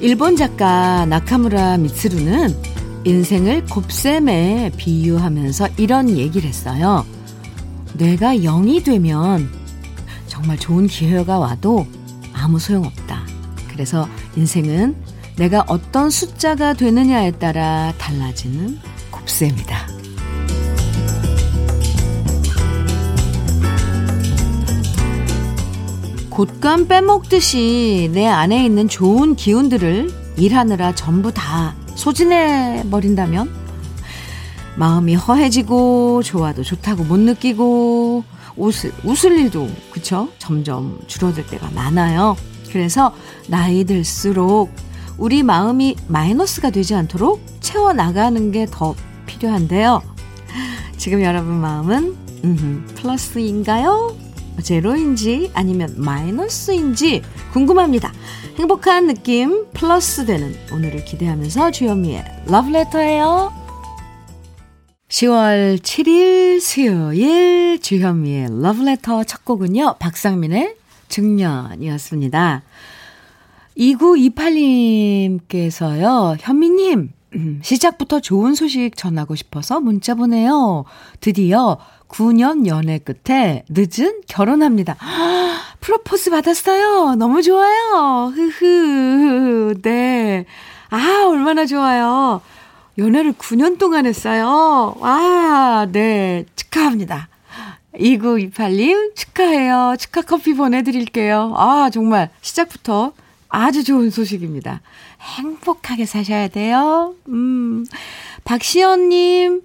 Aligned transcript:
일본 0.00 0.36
작가 0.36 1.04
나카무라 1.06 1.76
미츠루는 1.78 2.54
인생을 3.04 3.64
곱셈에 3.66 4.70
비유하면서 4.76 5.68
이런 5.76 6.08
얘기를 6.10 6.48
했어요. 6.48 7.04
내가 7.94 8.36
0이 8.36 8.84
되면 8.84 9.48
정말 10.26 10.58
좋은 10.58 10.86
기회가 10.86 11.38
와도 11.38 11.86
아무 12.32 12.58
소용없다. 12.58 13.26
그래서 13.70 14.08
인생은 14.36 14.96
내가 15.36 15.64
어떤 15.68 16.10
숫자가 16.10 16.74
되느냐에 16.74 17.32
따라 17.32 17.92
달라지는 17.98 18.78
곱셈이다. 19.10 19.98
곶감 26.30 26.86
빼먹듯이 26.86 28.10
내 28.12 28.26
안에 28.26 28.64
있는 28.64 28.88
좋은 28.88 29.34
기운들을 29.34 30.08
일하느라 30.36 30.94
전부 30.94 31.32
다 31.32 31.74
소진해 31.96 32.84
버린다면 32.90 33.57
마음이 34.78 35.16
허해지고 35.16 36.22
좋아도 36.22 36.62
좋다고 36.62 37.02
못 37.04 37.18
느끼고 37.18 38.22
웃을, 38.56 38.92
웃을 39.04 39.32
일도 39.38 39.68
그쵸? 39.90 40.28
점점 40.38 41.00
줄어들 41.08 41.44
때가 41.46 41.70
많아요. 41.74 42.36
그래서 42.70 43.12
나이 43.48 43.84
들수록 43.84 44.70
우리 45.16 45.42
마음이 45.42 45.96
마이너스가 46.06 46.70
되지 46.70 46.94
않도록 46.94 47.44
채워나가는 47.60 48.52
게 48.52 48.66
더 48.70 48.94
필요한데요. 49.26 50.00
지금 50.96 51.22
여러분 51.22 51.54
마음은 51.54 52.16
음, 52.44 52.88
플러스인가요? 52.94 54.16
제로인지 54.62 55.50
아니면 55.54 55.94
마이너스인지 55.96 57.22
궁금합니다. 57.52 58.12
행복한 58.58 59.06
느낌 59.08 59.66
플러스 59.72 60.24
되는 60.24 60.54
오늘을 60.72 61.04
기대하면서 61.04 61.72
주현미의 61.72 62.24
러브레터예요. 62.46 63.67
10월 65.08 65.78
7일 65.78 66.60
수요일 66.60 67.80
주현미의 67.80 68.60
러브레터 68.60 69.24
첫 69.24 69.42
곡은요. 69.46 69.96
박상민의 69.98 70.76
중년이었습니다. 71.08 72.62
2928님께서요. 73.78 76.36
현미님 76.38 77.12
시작부터 77.64 78.20
좋은 78.20 78.54
소식 78.54 78.96
전하고 78.96 79.34
싶어서 79.34 79.80
문자 79.80 80.14
보내요. 80.14 80.84
드디어 81.20 81.78
9년 82.08 82.66
연애 82.66 82.98
끝에 82.98 83.64
늦은 83.70 84.20
결혼합니다. 84.28 84.96
프로포즈 85.80 86.28
받았어요. 86.30 87.14
너무 87.14 87.40
좋아요. 87.40 88.30
흐흐. 88.34 89.80
네. 89.80 90.44
아, 90.90 91.24
얼마나 91.30 91.64
좋아요. 91.64 92.42
연애를 92.98 93.32
9년 93.32 93.78
동안 93.78 94.06
했어요. 94.06 94.96
와, 94.98 95.86
네. 95.90 96.44
축하합니다. 96.56 97.28
2928님, 97.94 99.14
축하해요. 99.14 99.94
축하 99.98 100.22
커피 100.22 100.54
보내드릴게요. 100.54 101.54
아, 101.56 101.90
정말 101.90 102.30
시작부터 102.40 103.12
아주 103.48 103.84
좋은 103.84 104.10
소식입니다. 104.10 104.82
행복하게 105.20 106.06
사셔야 106.06 106.48
돼요. 106.48 107.14
음. 107.28 107.86
박시연님, 108.44 109.62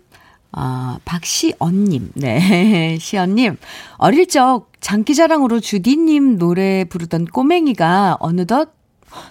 아, 0.52 1.00
박시언님, 1.04 2.12
네, 2.16 2.98
시언님. 3.02 3.58
어릴 3.98 4.28
적 4.28 4.72
장기자랑으로 4.80 5.60
주디님 5.60 6.38
노래 6.38 6.86
부르던 6.86 7.26
꼬맹이가 7.26 8.18
어느덧 8.20 8.74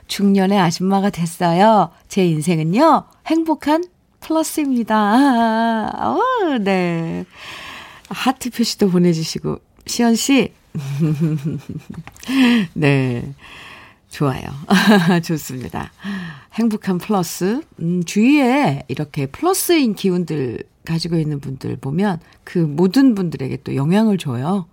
중년의 0.06 0.58
아줌마가 0.60 1.10
됐어요. 1.10 1.90
제 2.08 2.26
인생은요, 2.26 3.04
행복한 3.26 3.84
플러스입니다. 4.22 4.96
아, 4.96 6.16
어, 6.16 6.58
네. 6.58 7.24
하트 8.08 8.50
표시도 8.50 8.90
보내주시고, 8.90 9.58
시연 9.86 10.14
씨. 10.14 10.52
네. 12.74 13.34
좋아요. 14.12 14.42
좋습니다. 15.24 15.90
행복한 16.54 16.98
플러스. 16.98 17.62
음, 17.80 18.04
주위에 18.04 18.82
이렇게 18.88 19.26
플러스인 19.26 19.94
기운들 19.94 20.62
가지고 20.84 21.16
있는 21.16 21.40
분들 21.40 21.76
보면 21.76 22.20
그 22.44 22.58
모든 22.58 23.14
분들에게 23.14 23.58
또 23.64 23.74
영향을 23.74 24.18
줘요. 24.18 24.66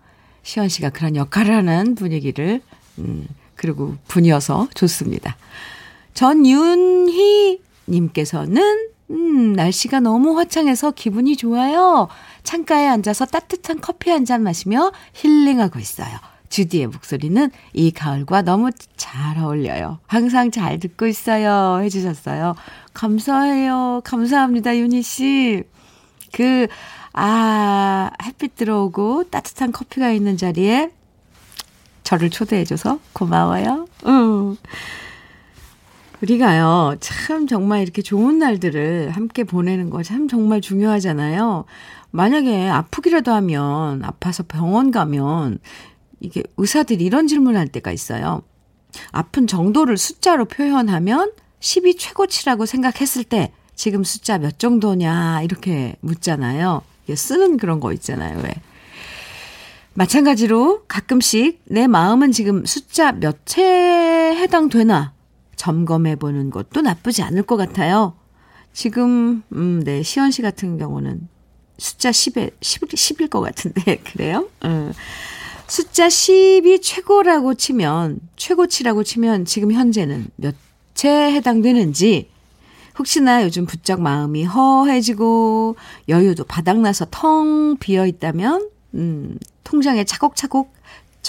시원 0.43 0.67
씨가 0.67 0.89
그런 0.89 1.15
역할을 1.15 1.55
하는 1.55 1.95
분위기를, 1.95 2.61
음, 2.97 3.27
그리고 3.55 3.95
분이어서 4.07 4.67
좋습니다. 4.73 5.37
전윤희 6.13 7.61
님께서는, 7.87 8.88
음, 9.11 9.53
날씨가 9.53 9.99
너무 10.01 10.37
화창해서 10.37 10.91
기분이 10.91 11.35
좋아요. 11.35 12.07
창가에 12.43 12.87
앉아서 12.87 13.25
따뜻한 13.25 13.81
커피 13.81 14.11
한 14.11 14.25
잔 14.25 14.43
마시며 14.43 14.91
힐링하고 15.13 15.79
있어요. 15.79 16.09
주디의 16.49 16.87
목소리는 16.87 17.49
이 17.73 17.91
가을과 17.91 18.41
너무 18.43 18.69
잘 18.97 19.37
어울려요. 19.37 19.99
항상 20.07 20.51
잘 20.51 20.79
듣고 20.79 21.07
있어요. 21.07 21.79
해주셨어요. 21.83 22.55
감사해요. 22.93 24.01
감사합니다, 24.03 24.75
윤희 24.77 25.01
씨. 25.03 25.63
그, 26.31 26.67
아, 27.13 28.09
햇빛 28.23 28.55
들어오고 28.55 29.25
따뜻한 29.31 29.71
커피가 29.71 30.11
있는 30.11 30.37
자리에 30.37 30.91
저를 32.03 32.29
초대해줘서 32.29 32.99
고마워요. 33.13 33.87
응. 34.07 34.57
우리가요, 36.21 36.95
참 36.99 37.47
정말 37.47 37.81
이렇게 37.81 38.01
좋은 38.01 38.39
날들을 38.39 39.11
함께 39.11 39.43
보내는 39.43 39.89
거 39.89 40.03
참 40.03 40.27
정말 40.27 40.59
중요하잖아요. 40.61 41.65
만약에 42.11 42.67
아프기라도 42.67 43.31
하면, 43.31 44.03
아파서 44.03 44.43
병원 44.43 44.91
가면, 44.91 45.59
이게 46.19 46.43
의사들이 46.57 47.03
이런 47.05 47.27
질문을 47.27 47.57
할 47.57 47.67
때가 47.67 47.91
있어요. 47.91 48.41
아픈 49.11 49.47
정도를 49.47 49.97
숫자로 49.97 50.45
표현하면 50.45 51.31
10이 51.61 51.97
최고치라고 51.97 52.65
생각했을 52.65 53.23
때 53.23 53.51
지금 53.75 54.03
숫자 54.03 54.37
몇 54.37 54.59
정도냐 54.59 55.41
이렇게 55.43 55.95
묻잖아요. 56.01 56.81
쓰는 57.15 57.57
그런 57.57 57.79
거 57.79 57.93
있잖아요. 57.93 58.41
왜. 58.43 58.53
마찬가지로 59.93 60.83
가끔씩 60.87 61.61
내 61.65 61.87
마음은 61.87 62.31
지금 62.31 62.65
숫자 62.65 63.11
몇에 63.13 64.35
해당되나 64.35 65.13
점검해 65.59 66.15
보는 66.15 66.49
것도 66.49 66.81
나쁘지 66.81 67.21
않을 67.21 67.43
것 67.43 67.57
같아요. 67.57 68.13
지금 68.71 69.43
음, 69.51 69.81
네, 69.83 70.03
시원 70.03 70.31
씨 70.31 70.41
같은 70.41 70.77
경우는 70.77 71.27
숫자 71.77 72.11
10에 72.11 72.53
10, 72.61 72.81
10일 72.81 73.29
것 73.29 73.41
같은데 73.41 73.97
그래요? 74.11 74.47
음. 74.63 74.93
숫자 75.67 76.07
10이 76.07 76.81
최고라고 76.81 77.53
치면, 77.53 78.19
최고치라고 78.37 79.03
치면 79.03 79.45
지금 79.45 79.71
현재는 79.71 80.27
몇 80.37 80.55
채 80.99 81.07
해당되는지, 81.07 82.29
혹시나 82.97 83.41
요즘 83.45 83.65
부쩍 83.65 84.01
마음이 84.01 84.43
허해지고 84.43 85.77
여유도 86.09 86.43
바닥나서 86.43 87.07
텅 87.09 87.77
비어 87.77 88.05
있다면, 88.05 88.69
음, 88.95 89.39
통장에 89.63 90.03
차곡차곡 90.03 90.73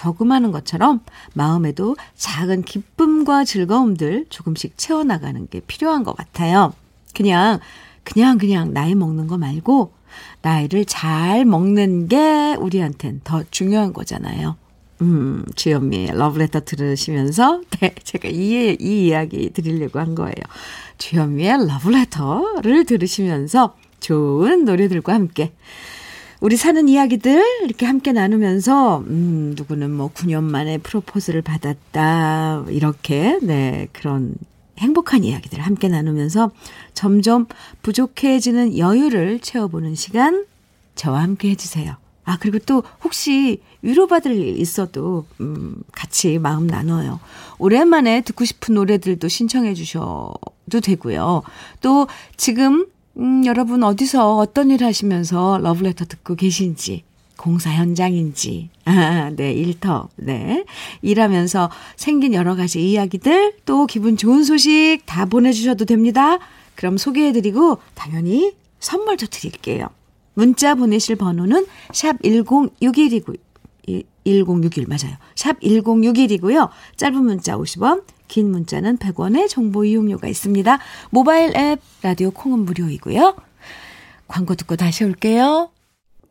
저금하는 0.00 0.50
것처럼 0.50 1.00
마음에도 1.34 1.94
작은 2.16 2.62
기쁨과 2.62 3.44
즐거움들 3.44 4.24
조금씩 4.30 4.78
채워나가는 4.78 5.46
게 5.48 5.60
필요한 5.60 6.04
것 6.04 6.16
같아요. 6.16 6.72
그냥, 7.14 7.60
그냥, 8.02 8.38
그냥 8.38 8.72
나이 8.72 8.94
먹는 8.94 9.26
거 9.26 9.36
말고 9.36 9.92
나이를 10.40 10.86
잘 10.86 11.44
먹는 11.44 12.08
게 12.08 12.56
우리한텐 12.58 13.20
더 13.24 13.44
중요한 13.50 13.92
거잖아요. 13.92 14.56
음, 15.02 15.44
주현미의 15.54 16.16
러브레터 16.16 16.60
들으시면서, 16.60 17.60
네, 17.80 17.94
제가 18.02 18.30
이, 18.30 18.76
이 18.80 19.06
이야기 19.06 19.50
드리려고 19.50 19.98
한 19.98 20.14
거예요. 20.14 20.32
주현미의 20.96 21.66
러브레터를 21.68 22.86
들으시면서 22.86 23.76
좋은 24.00 24.64
노래들과 24.64 25.12
함께 25.12 25.52
우리 26.40 26.56
사는 26.56 26.88
이야기들 26.88 27.44
이렇게 27.64 27.84
함께 27.84 28.12
나누면서, 28.12 29.00
음, 29.06 29.52
누구는 29.56 29.90
뭐 29.90 30.10
9년 30.12 30.42
만에 30.42 30.78
프로포즈를 30.78 31.42
받았다, 31.42 32.64
이렇게, 32.70 33.38
네, 33.42 33.88
그런 33.92 34.34
행복한 34.78 35.22
이야기들을 35.22 35.62
함께 35.62 35.88
나누면서 35.88 36.50
점점 36.94 37.46
부족해지는 37.82 38.78
여유를 38.78 39.40
채워보는 39.40 39.94
시간 39.94 40.46
저와 40.94 41.22
함께 41.22 41.50
해주세요. 41.50 41.96
아, 42.24 42.38
그리고 42.40 42.58
또 42.60 42.82
혹시 43.04 43.60
위로받을 43.82 44.34
일 44.34 44.58
있어도, 44.58 45.26
음, 45.40 45.82
같이 45.92 46.38
마음 46.38 46.66
나눠요. 46.66 47.20
오랜만에 47.58 48.22
듣고 48.22 48.46
싶은 48.46 48.74
노래들도 48.76 49.28
신청해 49.28 49.74
주셔도 49.74 50.80
되고요. 50.82 51.42
또 51.82 52.06
지금, 52.38 52.86
음, 53.16 53.44
여러분 53.44 53.82
어디서 53.82 54.36
어떤 54.36 54.70
일 54.70 54.84
하시면서 54.84 55.58
러브레터 55.62 56.04
듣고 56.04 56.36
계신지, 56.36 57.04
공사 57.36 57.70
현장인지, 57.70 58.70
아, 58.84 59.30
네, 59.34 59.52
일터, 59.52 60.08
네. 60.16 60.64
일하면서 61.02 61.70
생긴 61.96 62.34
여러 62.34 62.54
가지 62.54 62.88
이야기들, 62.88 63.54
또 63.64 63.86
기분 63.86 64.16
좋은 64.16 64.44
소식 64.44 65.00
다 65.06 65.26
보내주셔도 65.26 65.84
됩니다. 65.84 66.38
그럼 66.76 66.96
소개해드리고, 66.98 67.78
당연히 67.94 68.52
선물도 68.78 69.26
드릴게요. 69.26 69.86
문자 70.34 70.74
보내실 70.74 71.16
번호는 71.16 71.66
샵 71.92 72.20
1061이고, 72.22 73.36
1061 74.24 74.86
맞아요. 74.86 75.16
샵 75.34 75.58
1061이고요. 75.60 76.68
짧은 76.96 77.24
문자 77.24 77.56
50원, 77.56 78.02
긴 78.30 78.52
문자는 78.52 78.96
100원의 78.98 79.48
정보 79.48 79.84
이용료가 79.84 80.28
있습니다. 80.28 80.78
모바일 81.10 81.54
앱, 81.56 81.80
라디오 82.00 82.30
콩은 82.30 82.60
무료이고요. 82.60 83.34
광고 84.28 84.54
듣고 84.54 84.76
다시 84.76 85.02
올게요. 85.02 85.70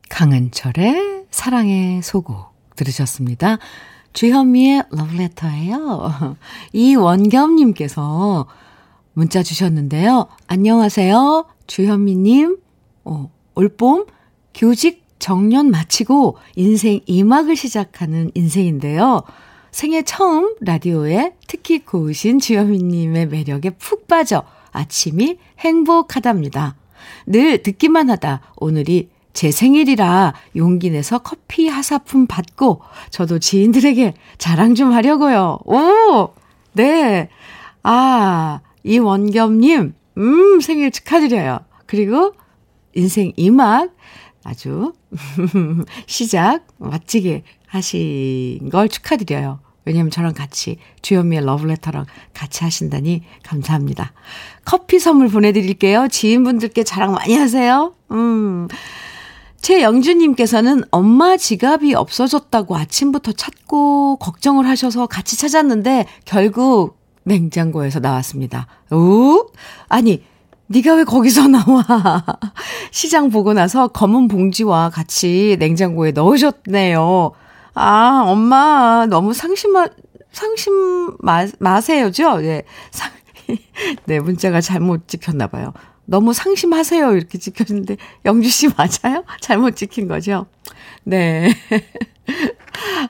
강은철의 0.07 1.25
사랑의 1.29 2.01
소곡 2.01 2.53
들으셨습니다. 2.77 3.59
주현미의 4.13 4.83
러브레터예요. 4.91 6.37
이원겸님께서 6.71 8.47
문자 9.13 9.43
주셨는데요. 9.43 10.27
안녕하세요. 10.47 11.45
주현미님. 11.67 12.59
어, 13.03 13.29
올봄 13.55 14.05
교직 14.53 15.05
정년 15.19 15.69
마치고 15.69 16.37
인생 16.55 17.01
2막을 17.01 17.57
시작하는 17.57 18.31
인생인데요. 18.35 19.23
생애 19.71 20.01
처음 20.01 20.55
라디오에 20.61 21.33
특히 21.47 21.79
고우신 21.79 22.39
주현미님의 22.39 23.27
매력에 23.27 23.71
푹 23.71 24.07
빠져 24.07 24.43
아침이 24.71 25.37
행복하답니다. 25.59 26.75
늘 27.25 27.63
듣기만 27.63 28.09
하다 28.09 28.41
오늘이 28.57 29.09
제 29.33 29.51
생일이라 29.51 30.33
용기 30.55 30.89
내서 30.89 31.19
커피 31.19 31.67
하사품 31.67 32.27
받고 32.27 32.81
저도 33.09 33.39
지인들에게 33.39 34.13
자랑 34.37 34.75
좀 34.75 34.91
하려고요. 34.91 35.59
오! 35.65 36.29
네. 36.73 37.29
아, 37.83 38.61
이원겸님, 38.83 39.93
음, 40.17 40.59
생일 40.61 40.91
축하드려요. 40.91 41.59
그리고 41.85 42.33
인생 42.95 43.31
이막 43.35 43.91
아주 44.43 44.93
시작 46.07 46.65
멋지게 46.77 47.43
하신 47.67 48.69
걸 48.69 48.89
축하드려요. 48.89 49.59
왜냐면 49.85 50.11
저랑 50.11 50.33
같이 50.33 50.77
주현미의 51.01 51.45
러브레터랑 51.45 52.05
같이 52.33 52.63
하신다니 52.63 53.23
감사합니다. 53.43 54.13
커피 54.65 54.99
선물 54.99 55.29
보내드릴게요. 55.29 56.07
지인분들께 56.09 56.83
자랑 56.83 57.13
많이 57.13 57.35
하세요. 57.35 57.95
음. 58.11 58.67
최영주님께서는 59.61 60.83
엄마 60.91 61.37
지갑이 61.37 61.93
없어졌다고 61.93 62.77
아침부터 62.77 63.33
찾고 63.33 64.17
걱정을 64.17 64.67
하셔서 64.67 65.07
같이 65.07 65.37
찾았는데 65.37 66.05
결국 66.25 66.97
냉장고에서 67.23 67.99
나왔습니다. 67.99 68.67
오? 68.91 69.47
아니, 69.87 70.23
네가 70.71 70.95
왜 70.95 71.03
거기서 71.03 71.47
나와? 71.47 71.83
시장 72.91 73.29
보고 73.31 73.53
나서 73.53 73.87
검은 73.87 74.27
봉지와 74.27 74.91
같이 74.91 75.57
냉장고에 75.59 76.11
넣으셨네요. 76.11 77.31
아, 77.73 78.23
엄마 78.27 79.07
너무 79.09 79.33
상심하 79.33 79.87
상심 80.31 81.17
마, 81.19 81.47
마세요죠? 81.57 82.37
네. 82.41 82.63
상, 82.91 83.11
네, 84.05 84.19
문자가 84.19 84.61
잘못 84.61 85.07
찍혔나 85.07 85.47
봐요. 85.47 85.73
너무 86.05 86.33
상심하세요. 86.33 87.15
이렇게 87.15 87.39
찍혔는데, 87.39 87.97
영주 88.25 88.49
씨 88.49 88.67
맞아요? 88.67 89.23
잘못 89.41 89.75
찍힌 89.75 90.07
거죠? 90.07 90.45
네. 91.03 91.51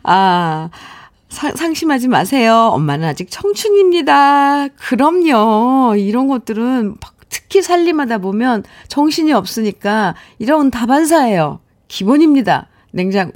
아, 0.03 0.69
상, 1.27 1.56
상심하지 1.56 2.07
마세요. 2.07 2.69
엄마는 2.73 3.06
아직 3.06 3.29
청춘입니다. 3.29 4.69
그럼요. 4.69 5.95
이런 5.97 6.27
것들은 6.29 6.95
특히 7.30 7.62
살림하다 7.62 8.20
보면 8.20 8.64
정신이 8.88 9.34
없으니까 9.34 10.16
이런 10.40 10.72
다반사예요. 10.72 11.60
기본입니다. 11.88 12.68
냉장, 12.92 13.31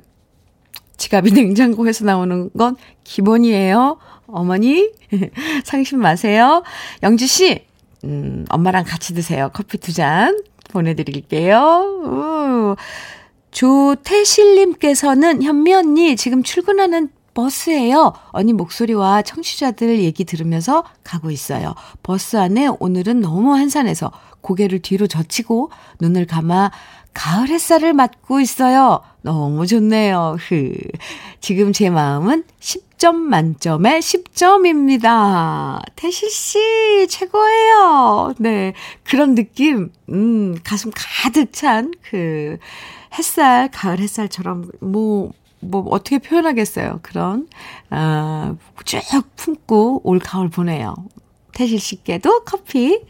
지갑이 0.97 1.31
냉장고에서 1.33 2.05
나오는 2.05 2.49
건 2.57 2.75
기본이에요. 3.03 3.97
어머니, 4.27 4.91
상심 5.63 5.99
마세요. 5.99 6.63
영주 7.03 7.27
씨, 7.27 7.65
음, 8.03 8.45
엄마랑 8.49 8.83
같이 8.85 9.13
드세요. 9.13 9.49
커피 9.53 9.77
두 9.77 9.91
잔 9.93 10.41
보내드릴게요. 10.69 11.57
우. 12.03 12.75
조태실님께서는 13.51 15.43
현미 15.43 15.73
언니 15.73 16.15
지금 16.15 16.41
출근하는 16.41 17.09
버스예요. 17.33 18.13
언니 18.31 18.53
목소리와 18.53 19.21
청취자들 19.23 19.99
얘기 19.99 20.23
들으면서 20.23 20.83
가고 21.03 21.31
있어요. 21.31 21.73
버스 22.03 22.37
안에 22.37 22.67
오늘은 22.79 23.21
너무 23.21 23.53
한산해서 23.55 24.11
고개를 24.41 24.79
뒤로 24.79 25.07
젖히고 25.07 25.71
눈을 25.99 26.27
감아 26.27 26.71
가을 27.13 27.49
햇살을 27.49 27.93
맞고 27.93 28.39
있어요. 28.39 29.01
너무 29.21 29.67
좋네요. 29.67 30.37
흐. 30.39 30.73
지금 31.41 31.71
제 31.71 31.89
마음은 31.91 32.43
10점 32.59 33.13
만점에 33.15 33.99
10점입니다. 33.99 35.79
태실 35.95 36.29
씨, 36.29 37.07
최고예요. 37.07 38.33
네. 38.39 38.73
그런 39.03 39.35
느낌, 39.35 39.91
음, 40.09 40.57
가슴 40.63 40.91
가득 40.95 41.53
찬 41.53 41.91
그 42.09 42.57
햇살, 43.17 43.69
가을 43.71 43.99
햇살처럼 43.99 44.71
뭐, 44.81 45.31
뭐, 45.63 45.85
어떻게 45.89 46.19
표현하겠어요. 46.19 46.99
그런, 47.01 47.47
아, 47.89 48.55
쭉 48.85 49.35
품고 49.35 50.01
올 50.03 50.19
가을 50.19 50.49
보내요. 50.49 50.95
태실 51.53 51.79
씨께도 51.79 52.43
커피 52.43 53.01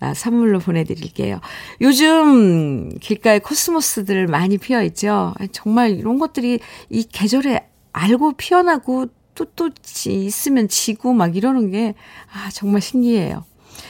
아, 0.00 0.14
선물로 0.14 0.60
보내드릴게요. 0.60 1.40
요즘 1.80 2.98
길가에 3.00 3.38
코스모스들 3.38 4.26
많이 4.28 4.56
피어 4.56 4.82
있죠. 4.84 5.34
정말 5.52 5.90
이런 5.90 6.18
것들이 6.18 6.58
이 6.88 7.04
계절에 7.04 7.68
알고 7.92 8.32
피어나고 8.32 9.06
또, 9.34 9.44
또 9.56 9.70
있으면 10.06 10.68
지고 10.68 11.12
막 11.12 11.36
이러는 11.36 11.70
게, 11.70 11.94
아, 12.32 12.50
정말 12.50 12.80
신기해요. 12.80 13.44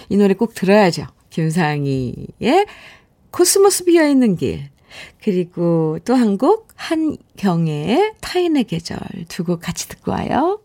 이 0.08 0.16
노래 0.16 0.34
꼭 0.34 0.54
들어야죠. 0.54 1.06
김상희의 1.30 2.66
코스모스 3.30 3.84
피어 3.84 4.08
있는 4.08 4.36
길. 4.36 4.70
그리고 5.22 5.98
또 6.04 6.14
한 6.14 6.36
곡, 6.38 6.68
한경애의 6.76 8.14
타인의 8.20 8.64
계절 8.64 8.98
두 9.28 9.44
곡 9.44 9.60
같이 9.60 9.88
듣고 9.88 10.12
와요. 10.12 10.60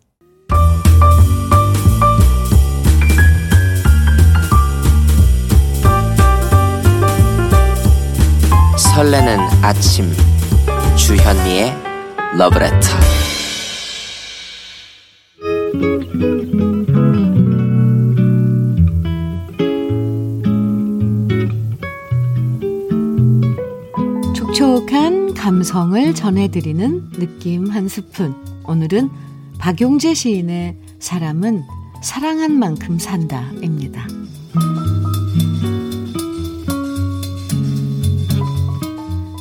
설레는 8.77 9.39
아침 9.61 10.11
주현미의 10.97 11.73
러브레터 12.37 12.87
촉촉한 24.55 25.33
감성을 25.33 26.15
전해드리는 26.15 27.09
느낌 27.11 27.69
한 27.69 27.89
스푼 27.89 28.33
오늘은 28.63 29.09
박용재 29.59 30.13
시인의 30.13 30.77
사람은 30.97 31.63
사랑한 32.01 32.57
만큼 32.57 32.97
산다입니다. 32.97 34.07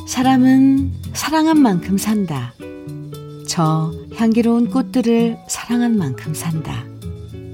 사람은 0.05 0.91
사랑한 1.13 1.61
만큼 1.61 1.97
산다. 1.97 2.53
저 3.47 3.93
향기로운 4.15 4.69
꽃들을 4.69 5.37
사랑한 5.47 5.97
만큼 5.97 6.33
산다. 6.33 6.83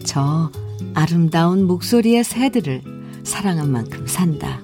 저 0.03 0.51
아름다운 0.96 1.68
목소리의 1.68 2.24
새들을 2.24 2.82
사랑한 3.24 3.72
만큼 3.72 4.08
산다. 4.08 4.62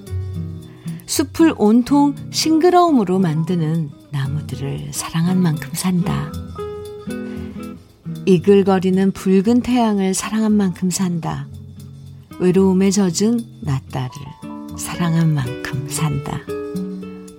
숲을 1.08 1.54
온통 1.56 2.14
싱그러움으로 2.30 3.18
만드는 3.18 3.90
나무들을 4.10 4.90
사랑한 4.92 5.40
만큼 5.40 5.70
산다. 5.72 6.30
이글거리는 8.26 9.12
붉은 9.12 9.62
태양을 9.62 10.12
사랑한 10.12 10.52
만큼 10.52 10.90
산다. 10.90 11.48
외로움에 12.38 12.90
젖은 12.90 13.40
낮딸을 13.62 14.10
사랑한 14.76 15.32
만큼 15.32 15.88
산다. 15.88 16.40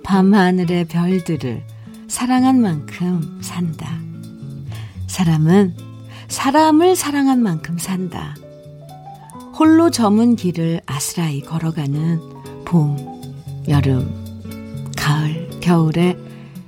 밤하늘의 0.02 0.86
별들을 0.86 1.64
사랑한 2.08 2.60
만큼 2.60 3.38
산다. 3.40 4.00
사람은 5.06 5.76
사람을 6.26 6.96
사랑한 6.96 7.40
만큼 7.40 7.78
산다. 7.78 8.34
홀로 9.56 9.92
저문 9.92 10.34
길을 10.34 10.80
아스라이 10.86 11.42
걸어가는 11.42 12.18
봄, 12.64 13.09
여름, 13.70 14.12
가을, 14.96 15.48
겨울에 15.60 16.18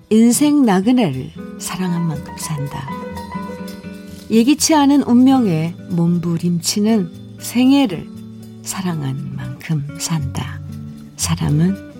인생 0.08 0.64
나그네를 0.64 1.32
사랑한 1.58 2.06
만큼 2.06 2.32
산다. 2.38 2.88
예기치 4.30 4.74
않은 4.74 5.02
운명에 5.02 5.74
몸부림치는 5.90 7.36
생애를 7.40 8.08
사랑한 8.62 9.34
만큼 9.34 9.86
산다. 9.98 10.60
사람은 11.16 11.92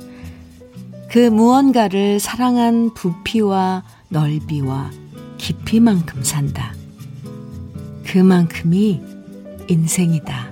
그 1.10 1.18
무언가를 1.18 2.20
사랑한 2.20 2.94
부피와 2.94 3.82
넓이와 4.08 4.90
깊이만큼 5.36 6.22
산다. 6.22 6.74
그만큼이 8.06 9.00
인생이다. 9.68 10.51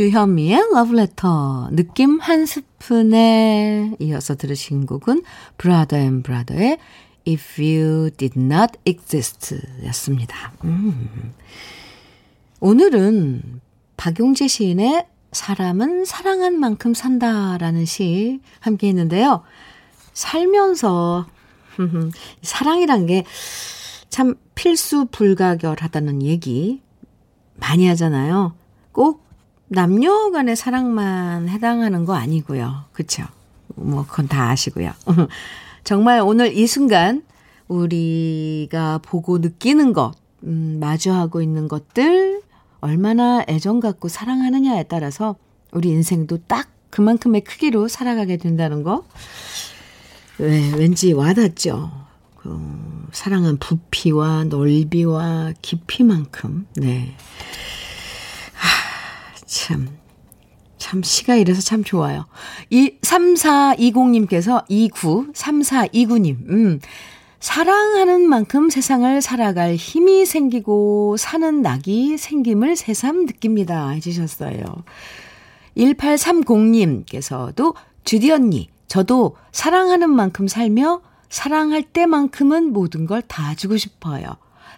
주현미의 0.00 0.70
러브레터 0.72 1.68
느낌 1.72 2.20
한 2.20 2.46
스푼에 2.46 3.92
이어서 3.98 4.34
들으신 4.34 4.86
곡은 4.86 5.22
브라더 5.58 5.98
앤 5.98 6.22
브라더의 6.22 6.78
If 7.28 7.62
You 7.62 8.10
Did 8.16 8.40
Not 8.40 8.78
Exist 8.86 9.60
였습니다. 9.84 10.54
음. 10.64 11.34
오늘은 12.60 13.60
박용재 13.98 14.48
시인의 14.48 15.06
사람은 15.32 16.06
사랑한 16.06 16.58
만큼 16.58 16.94
산다라는 16.94 17.84
시 17.84 18.40
함께 18.60 18.88
했는데요. 18.88 19.42
살면서 20.14 21.26
사랑이란 22.40 23.06
게 23.06 23.24
참 24.10 24.34
필수 24.54 25.06
불가결하다는 25.06 26.22
얘기 26.22 26.82
많이 27.54 27.86
하잖아요. 27.88 28.54
꼭 28.92 29.29
남녀 29.72 30.32
간의 30.32 30.56
사랑만 30.56 31.48
해당하는 31.48 32.04
거 32.04 32.14
아니고요. 32.14 32.86
그쵸? 32.92 33.22
뭐, 33.76 34.04
그건 34.04 34.26
다 34.26 34.50
아시고요. 34.50 34.90
정말 35.84 36.20
오늘 36.20 36.52
이 36.56 36.66
순간 36.66 37.22
우리가 37.68 38.98
보고 38.98 39.38
느끼는 39.38 39.92
것, 39.92 40.14
음, 40.42 40.78
마주하고 40.80 41.40
있는 41.40 41.68
것들, 41.68 42.42
얼마나 42.80 43.44
애정 43.48 43.78
갖고 43.78 44.08
사랑하느냐에 44.08 44.84
따라서 44.84 45.36
우리 45.70 45.90
인생도 45.90 46.38
딱 46.48 46.68
그만큼의 46.90 47.42
크기로 47.42 47.86
살아가게 47.86 48.38
된다는 48.38 48.82
거, 48.82 49.04
왜, 50.38 50.72
왠지 50.72 51.12
와닿죠. 51.12 51.92
그, 52.38 53.06
사랑한 53.12 53.58
부피와 53.58 54.46
넓이와 54.48 55.52
깊이만큼, 55.62 56.66
네. 56.74 57.14
참, 59.50 59.88
참, 60.78 61.02
시가 61.02 61.34
이래서 61.34 61.60
참 61.60 61.82
좋아요. 61.82 62.26
이, 62.70 62.94
3420님께서 63.02 64.64
29, 64.68 65.32
3429님, 65.34 66.48
음, 66.48 66.80
사랑하는 67.40 68.28
만큼 68.28 68.70
세상을 68.70 69.20
살아갈 69.20 69.74
힘이 69.74 70.24
생기고 70.24 71.16
사는 71.16 71.62
낙이 71.62 72.16
생김을 72.16 72.76
새삼 72.76 73.26
느낍니다. 73.26 73.88
해주셨어요. 73.88 74.62
1830님께서도 75.76 77.74
주디 78.04 78.30
언니, 78.30 78.68
저도 78.86 79.36
사랑하는 79.50 80.10
만큼 80.10 80.46
살며 80.46 81.00
사랑할 81.28 81.82
때만큼은 81.82 82.72
모든 82.72 83.04
걸 83.06 83.20
다 83.22 83.56
주고 83.56 83.76
싶어요. 83.76 84.26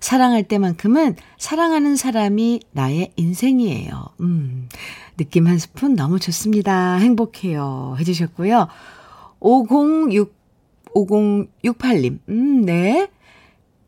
사랑할 0.02 0.42
때만큼은 0.42 1.14
사랑하는 1.38 1.94
사람이 1.94 2.60
나의 2.72 3.12
인생이에요. 3.14 4.08
음, 4.20 4.68
느낌 5.16 5.46
한 5.46 5.58
스푼 5.58 5.94
너무 5.94 6.18
좋습니다. 6.18 6.96
행복해요. 6.96 7.94
해주셨고요. 8.00 8.66
506, 9.38 10.34
5068님, 10.94 12.18
음, 12.28 12.64
네. 12.66 13.08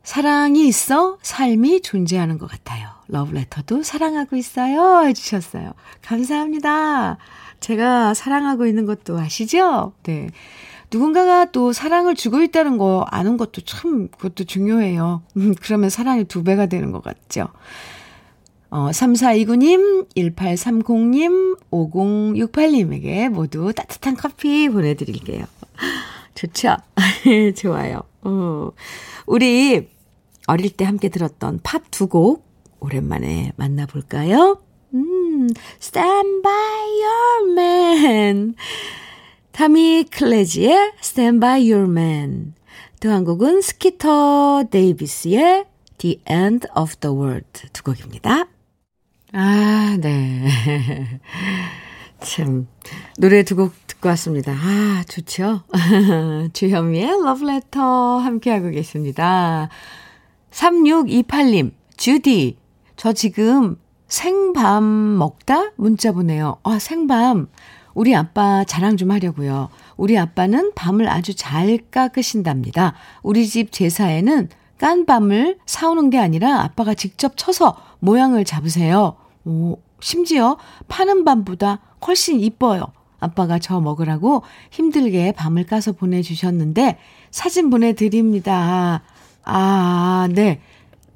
사랑이 0.05 0.69
있어 0.69 1.19
삶이 1.23 1.81
존재하는 1.81 2.39
것 2.39 2.49
같아요. 2.49 2.91
러브레터도 3.09 3.83
사랑하고 3.83 4.37
있어요. 4.37 5.07
해주셨어요. 5.09 5.73
감사합니다. 6.03 7.19
제가 7.59 8.15
사랑하고 8.15 8.67
있는 8.67 8.87
것도 8.87 9.19
아시죠? 9.19 9.93
네. 10.05 10.29
누군가가 10.95 11.47
또 11.51 11.73
사랑을 11.73 12.15
주고 12.15 12.41
있다는 12.43 12.79
거 12.79 13.05
아는 13.11 13.37
것도 13.37 13.63
참 13.63 14.07
그것도 14.09 14.45
중요해요. 14.45 15.23
음, 15.37 15.55
그러면 15.61 15.91
사랑이 15.91 16.25
두 16.25 16.45
배가 16.45 16.67
되는 16.67 16.93
것 16.93 17.03
같죠. 17.03 17.49
어, 18.71 18.91
3429님, 18.91 20.09
1830님, 20.17 21.59
5068님에게 21.71 23.29
모두 23.29 23.73
따뜻한 23.73 24.17
커피 24.17 24.69
보내드릴게요. 24.69 25.45
좋죠? 26.37 26.77
좋아요. 27.57 28.03
어, 28.23 28.71
우리 29.27 29.89
어릴 30.47 30.71
때 30.71 30.85
함께 30.85 31.09
들었던 31.09 31.59
팝 31.63 31.91
두 31.91 32.07
곡 32.07 32.47
오랜만에 32.79 33.53
만나볼까요? 33.57 34.61
음, 34.95 35.49
Stand 35.81 36.43
by 36.43 36.87
your 37.03 37.53
man. 37.53 38.55
타미 39.65 40.07
클레지의 40.11 40.95
Stand 40.99 41.39
by 41.39 41.71
Your 41.73 41.89
Man. 41.89 42.55
또 43.01 43.09
한 43.11 43.23
곡은 43.25 43.61
스키터 43.61 44.65
데이비스의 44.69 45.67
The 45.99 46.21
End 46.29 46.67
of 46.77 46.97
the 46.97 47.15
World 47.15 47.69
두 47.73 47.85
곡입니다. 47.85 48.49
아, 49.33 49.97
네. 50.01 50.45
참, 52.19 52.67
노래 53.19 53.45
두 53.45 53.55
곡 53.55 53.75
듣고 53.87 54.09
왔습니다. 54.09 54.53
아, 54.53 55.05
좋죠? 55.09 55.63
주현미의 56.53 57.23
러브레터 57.23 58.19
함께하고 58.19 58.71
계십니다. 58.71 59.69
3628님, 60.51 61.71
주디, 61.97 62.57
저 62.97 63.13
지금 63.13 63.77
생밤 64.09 65.17
먹다 65.19 65.71
문자 65.77 66.11
보내요. 66.11 66.57
아, 66.65 66.81
생밤. 66.81 67.47
우리 67.95 68.15
아빠 68.15 68.65
자랑 68.65 68.97
좀 68.97 69.11
하려고요. 69.11 69.69
우리 69.97 70.19
아빠는 70.19 70.73
밤을 70.75 71.09
아주 71.09 71.35
잘 71.35 71.79
깎으신답니다. 71.91 72.95
우리 73.23 73.47
집 73.47 73.73
제사에는 73.73 74.49
깐 74.79 75.07
밤을 75.07 75.59
사오는 75.67 76.11
게 76.11 76.19
아니라 76.19 76.61
아빠가 76.63 76.95
직접 76.95 77.37
쳐서 77.37 77.77
모양을 78.01 78.45
잡으세요. 78.45 79.17
오, 79.45 79.79
심지어 80.01 80.59
파는 80.89 81.25
밤보다 81.25 81.79
훨씬 82.07 82.41
이뻐요. 82.41 82.85
아빠가 83.21 83.59
저 83.59 83.81
먹으라고 83.81 84.43
힘들게 84.71 85.33
밤을 85.33 85.65
까서 85.65 85.93
보내주셨는데 85.93 86.99
사진 87.31 87.71
보내드립니다. 87.71 89.03
아, 89.45 90.29
네. 90.33 90.61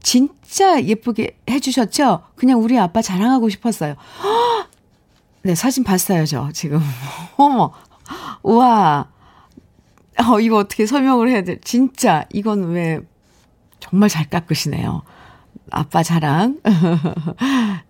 진짜 0.01 0.83
예쁘게 0.83 1.39
해주셨죠? 1.51 2.23
그냥 2.37 2.63
우리 2.63 2.79
아빠 2.79 3.03
자랑하고 3.03 3.49
싶었어요. 3.49 3.95
허! 4.23 4.68
네, 5.43 5.55
사진 5.55 5.85
봤어요, 5.85 6.27
저 6.27 6.51
지금. 6.53 6.81
어머, 7.37 7.73
우와. 8.43 9.09
어, 10.31 10.41
이거 10.41 10.59
어떻게 10.59 10.85
설명을 10.85 11.29
해야 11.29 11.43
돼? 11.43 11.61
진짜, 11.61 12.27
이건 12.33 12.71
왜, 12.71 13.01
정말 13.79 14.09
잘 14.09 14.29
깎으시네요. 14.29 15.03
아빠 15.71 16.03
자랑. 16.03 16.59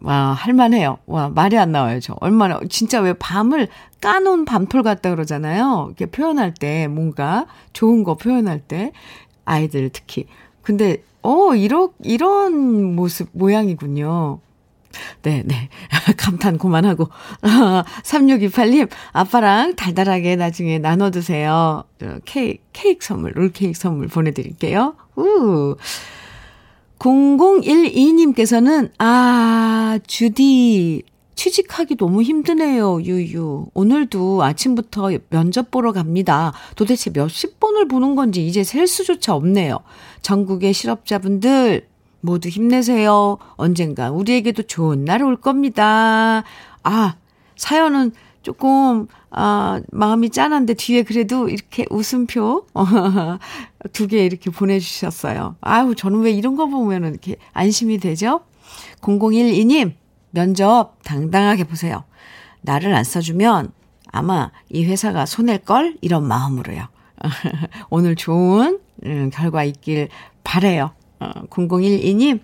와, 0.00 0.32
할만해요. 0.32 0.98
와, 1.06 1.28
말이 1.28 1.56
안 1.56 1.72
나와요, 1.72 2.00
저. 2.00 2.16
얼마나, 2.20 2.60
진짜 2.68 3.00
왜 3.00 3.12
밤을 3.14 3.68
까놓은 4.00 4.44
밤톨 4.44 4.82
같다 4.82 5.10
그러잖아요. 5.10 5.86
이렇게 5.88 6.06
표현할 6.06 6.52
때, 6.52 6.88
뭔가 6.88 7.46
좋은 7.72 8.04
거 8.04 8.16
표현할 8.16 8.60
때, 8.60 8.92
아이들 9.44 9.88
특히. 9.90 10.26
근데, 10.62 11.02
어, 11.22 11.54
이런, 11.54 11.90
이런 12.02 12.94
모습, 12.96 13.30
모양이군요. 13.32 14.40
네, 15.22 15.42
네. 15.44 15.68
감탄 16.16 16.58
그만하고. 16.58 17.08
3628님, 17.42 18.88
아빠랑 19.12 19.76
달달하게 19.76 20.36
나중에 20.36 20.78
나눠 20.78 21.10
드세요. 21.10 21.84
케이크, 22.24 22.62
케이크 22.72 23.04
선물, 23.04 23.32
롤케이크 23.34 23.78
선물 23.78 24.08
보내드릴게요. 24.08 24.94
우. 25.16 25.76
0012님께서는, 26.98 28.90
아, 28.98 29.98
주디, 30.06 31.02
취직하기 31.34 31.96
너무 31.96 32.22
힘드네요, 32.22 33.02
유유. 33.02 33.66
오늘도 33.74 34.42
아침부터 34.42 35.10
면접 35.30 35.70
보러 35.70 35.92
갑니다. 35.92 36.52
도대체 36.76 37.10
몇십 37.12 37.60
번을 37.60 37.88
보는 37.88 38.14
건지 38.14 38.46
이제 38.46 38.62
셀 38.64 38.86
수조차 38.86 39.34
없네요. 39.34 39.80
전국의 40.22 40.72
실업자분들, 40.72 41.88
모두 42.24 42.48
힘내세요. 42.48 43.36
언젠가 43.56 44.10
우리에게도 44.10 44.62
좋은 44.64 45.04
날 45.04 45.22
올 45.22 45.36
겁니다. 45.36 46.42
아, 46.82 47.16
사연은 47.56 48.12
조금, 48.42 49.06
아, 49.30 49.80
마음이 49.92 50.30
짠한데 50.30 50.74
뒤에 50.74 51.02
그래도 51.02 51.48
이렇게 51.48 51.86
웃음표 51.90 52.66
두 53.92 54.06
개 54.08 54.24
이렇게 54.24 54.50
보내주셨어요. 54.50 55.56
아유, 55.60 55.94
저는 55.94 56.20
왜 56.20 56.30
이런 56.32 56.56
거 56.56 56.66
보면 56.66 57.04
이렇게 57.04 57.36
안심이 57.52 57.98
되죠? 57.98 58.40
0012님, 59.02 59.92
면접 60.30 60.96
당당하게 61.04 61.64
보세요. 61.64 62.04
나를 62.62 62.94
안 62.94 63.04
써주면 63.04 63.72
아마 64.10 64.50
이 64.70 64.84
회사가 64.84 65.26
손해걸? 65.26 65.98
이런 66.00 66.26
마음으로요. 66.26 66.86
오늘 67.90 68.16
좋은 68.16 68.78
음, 69.04 69.30
결과 69.32 69.64
있길 69.64 70.08
바래요. 70.42 70.92
어, 71.24 71.46
0012님, 71.50 72.40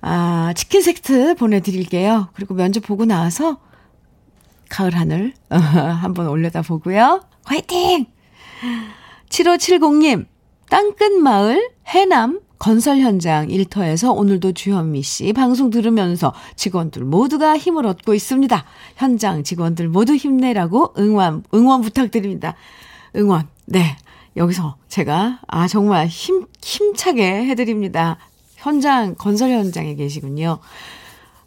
아, 0.00 0.52
치킨 0.56 0.82
세트 0.82 1.34
보내드릴게요. 1.34 2.28
그리고 2.34 2.54
면접 2.54 2.84
보고 2.84 3.04
나와서 3.04 3.58
가을 4.68 4.96
하늘 4.96 5.32
한번 5.48 6.28
올려다 6.28 6.62
보고요. 6.62 7.22
화이팅! 7.44 8.06
7570님, 9.28 10.26
땅끝 10.70 11.12
마을 11.12 11.70
해남 11.86 12.40
건설 12.58 12.98
현장 12.98 13.50
일터에서 13.50 14.12
오늘도 14.12 14.52
주현미 14.52 15.02
씨 15.02 15.32
방송 15.32 15.70
들으면서 15.70 16.32
직원들 16.56 17.04
모두가 17.04 17.58
힘을 17.58 17.86
얻고 17.86 18.14
있습니다. 18.14 18.64
현장 18.96 19.42
직원들 19.42 19.88
모두 19.88 20.14
힘내라고 20.14 20.94
응원, 20.98 21.44
응원 21.52 21.82
부탁드립니다. 21.82 22.54
응원. 23.16 23.48
네. 23.66 23.96
여기서 24.36 24.76
제가, 24.88 25.40
아, 25.46 25.68
정말 25.68 26.06
힘, 26.06 26.46
힘차게 26.62 27.46
해드립니다. 27.46 28.18
현장, 28.56 29.14
건설 29.14 29.50
현장에 29.50 29.94
계시군요. 29.94 30.58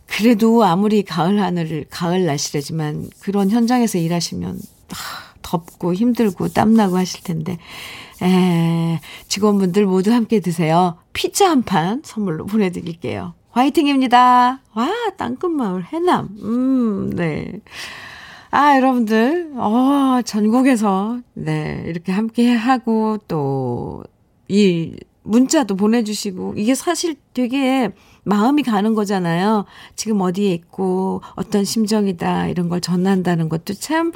그래도 0.05 0.63
아무리 0.63 1.03
가을 1.03 1.41
하늘을, 1.41 1.85
가을 1.89 2.25
날씨라지만 2.25 3.09
그런 3.19 3.49
현장에서 3.49 3.97
일하시면, 3.97 4.57
아, 4.91 4.95
덥고 5.41 5.93
힘들고 5.93 6.49
땀나고 6.49 6.97
하실 6.97 7.23
텐데, 7.23 7.57
에, 8.21 8.99
직원분들 9.27 9.85
모두 9.85 10.13
함께 10.13 10.39
드세요. 10.39 10.97
피자 11.13 11.49
한 11.49 11.63
판 11.63 12.01
선물로 12.05 12.45
보내드릴게요. 12.45 13.33
화이팅입니다. 13.51 14.61
와, 14.73 14.89
땅끝마을 15.17 15.83
해남. 15.85 16.29
음, 16.41 17.09
네. 17.15 17.59
아, 18.49 18.75
여러분들, 18.77 19.51
어, 19.55 20.21
전국에서, 20.25 21.19
네, 21.33 21.83
이렇게 21.87 22.11
함께 22.11 22.53
하고, 22.53 23.17
또, 23.27 24.03
이, 24.47 24.95
문자도 25.23 25.75
보내주시고, 25.75 26.53
이게 26.55 26.73
사실 26.73 27.15
되게 27.33 27.89
마음이 28.23 28.63
가는 28.63 28.93
거잖아요. 28.93 29.65
지금 29.95 30.21
어디에 30.21 30.53
있고, 30.53 31.21
어떤 31.35 31.65
심정이다, 31.65 32.47
이런 32.47 32.69
걸 32.69 32.79
전한다는 32.79 33.49
것도 33.49 33.73
참 33.73 34.13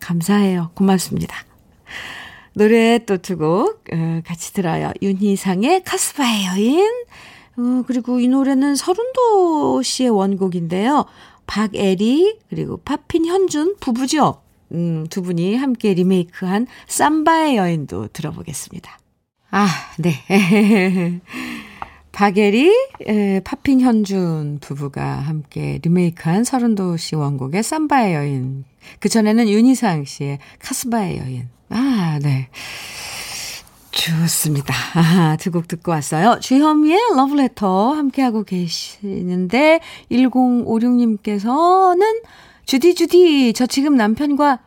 감사해요. 0.00 0.70
고맙습니다. 0.74 1.36
노래 2.54 3.00
또 3.04 3.16
두곡 3.16 3.84
어, 3.92 4.20
같이 4.24 4.54
들어요. 4.54 4.92
윤희상의 5.02 5.82
카스바의 5.84 6.46
여인. 6.46 6.88
어, 7.56 7.82
그리고 7.86 8.20
이 8.20 8.28
노래는 8.28 8.76
서른도 8.76 9.82
씨의 9.82 10.10
원곡인데요. 10.10 11.04
박애리 11.46 12.38
그리고 12.48 12.78
파핀 12.78 13.26
현준 13.26 13.76
부부죠. 13.80 14.42
음, 14.72 15.06
두 15.08 15.22
분이 15.22 15.56
함께 15.56 15.94
리메이크한 15.94 16.66
삼바의 16.88 17.56
여인도 17.56 18.08
들어보겠습니다. 18.08 18.98
아, 19.50 19.68
네. 19.98 20.14
박예리, 22.12 22.72
에, 23.06 23.40
파핀 23.40 23.80
현준 23.80 24.58
부부가 24.60 25.04
함께 25.04 25.80
리메이크한 25.82 26.44
서른도 26.44 26.96
씨 26.96 27.16
원곡의 27.16 27.62
삼바의 27.62 28.14
여인. 28.14 28.64
그전에는 29.00 29.48
윤희상 29.48 30.04
씨의 30.04 30.38
카스바의 30.60 31.18
여인. 31.18 31.48
아, 31.70 32.18
네. 32.22 32.48
좋습니다. 33.94 34.74
아, 34.94 35.36
두 35.36 35.50
곡 35.50 35.68
듣고 35.68 35.92
왔어요. 35.92 36.38
주현미의 36.40 36.98
러브레터 37.16 37.92
함께하고 37.92 38.42
계시는데, 38.44 39.80
1056님께서는, 40.10 42.02
주디, 42.66 42.94
주디, 42.94 43.52
저 43.54 43.66
지금 43.66 43.96
남편과 43.96 44.58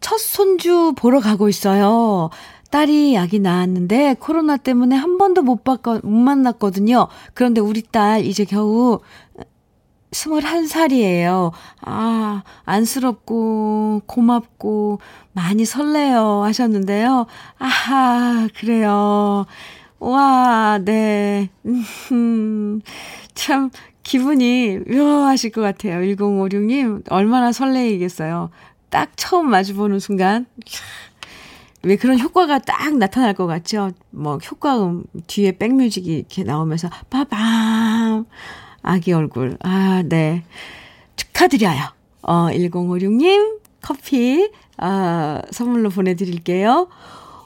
첫 0.00 0.18
손주 0.18 0.92
보러 0.96 1.20
가고 1.20 1.48
있어요. 1.48 2.30
딸이 2.70 3.14
약이 3.14 3.38
나왔는데 3.38 4.16
코로나 4.18 4.56
때문에 4.56 4.96
한 4.96 5.18
번도 5.18 5.42
못, 5.42 5.62
봤거, 5.64 6.00
못 6.02 6.10
만났거든요. 6.10 7.06
그런데 7.32 7.60
우리 7.60 7.82
딸 7.82 8.24
이제 8.26 8.44
겨우 8.44 8.98
21살이에요. 10.16 11.52
아, 11.82 12.42
안쓰럽고, 12.64 14.02
고맙고, 14.06 15.00
많이 15.32 15.64
설레요. 15.64 16.42
하셨는데요. 16.44 17.26
아하, 17.58 18.48
그래요. 18.56 19.44
와, 19.98 20.78
네. 20.82 21.50
음, 22.12 22.80
참, 23.34 23.70
기분이 24.02 24.78
묘하실 24.88 25.50
것 25.50 25.60
같아요. 25.60 26.00
1056님, 26.00 27.10
얼마나 27.10 27.52
설레이겠어요. 27.52 28.50
딱 28.88 29.10
처음 29.16 29.50
마주보는 29.50 29.98
순간, 29.98 30.46
왜 31.82 31.96
그런 31.96 32.18
효과가 32.18 32.60
딱 32.60 32.96
나타날 32.96 33.34
것 33.34 33.46
같죠? 33.46 33.90
뭐, 34.10 34.38
효과음 34.38 35.04
뒤에 35.26 35.52
백뮤직이 35.58 36.14
이렇게 36.14 36.42
나오면서, 36.44 36.88
빠밤. 37.10 38.26
아기 38.86 39.12
얼굴. 39.12 39.58
아, 39.62 40.02
네. 40.06 40.44
축하드려요. 41.16 41.80
어, 42.22 42.48
1056님, 42.50 43.58
커피, 43.82 44.50
아, 44.78 45.42
선물로 45.50 45.90
보내드릴게요. 45.90 46.88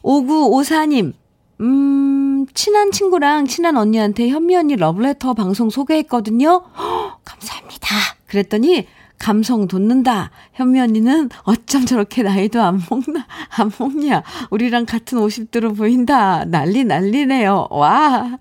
5954님, 0.03 1.15
음, 1.61 2.47
친한 2.55 2.93
친구랑 2.93 3.47
친한 3.47 3.77
언니한테 3.77 4.29
현미 4.29 4.55
언니 4.55 4.77
러브레터 4.77 5.35
방송 5.35 5.71
소개했거든요. 5.71 6.63
허, 6.77 7.19
감사합니다. 7.25 7.89
그랬더니, 8.27 8.87
감성 9.19 9.69
돋는다. 9.69 10.31
현미 10.55 10.81
언니는 10.81 11.29
어쩜 11.45 11.85
저렇게 11.85 12.23
나이도 12.23 12.63
안 12.63 12.83
먹나, 12.89 13.27
안 13.51 13.71
먹냐. 13.79 14.23
우리랑 14.51 14.87
같은 14.87 15.19
50대로 15.19 15.77
보인다. 15.77 16.45
난리 16.47 16.85
난리네요. 16.85 17.69
와, 17.71 18.39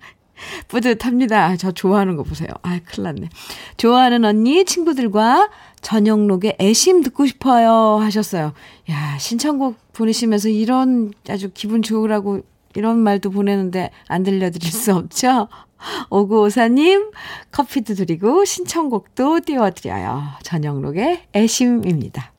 뿌듯합니다. 0.68 1.56
저 1.56 1.72
좋아하는 1.72 2.16
거 2.16 2.22
보세요. 2.22 2.48
아, 2.62 2.78
큰일 2.84 3.04
났네. 3.04 3.28
좋아하는 3.76 4.24
언니, 4.24 4.64
친구들과 4.64 5.50
저녁록에 5.80 6.56
애심 6.60 7.02
듣고 7.02 7.26
싶어요. 7.26 7.98
하셨어요. 8.00 8.52
야, 8.90 9.18
신청곡 9.18 9.76
보내시면서 9.92 10.48
이런 10.48 11.12
아주 11.28 11.50
기분 11.52 11.82
좋으라고 11.82 12.42
이런 12.74 12.98
말도 12.98 13.30
보내는데 13.30 13.90
안 14.08 14.22
들려드릴 14.22 14.70
수 14.70 14.94
없죠? 14.94 15.48
오구오사님, 16.10 17.10
커피도 17.50 17.94
드리고 17.94 18.44
신청곡도 18.44 19.40
띄워드려요. 19.40 20.22
저녁록의 20.42 21.22
애심입니다. 21.34 22.32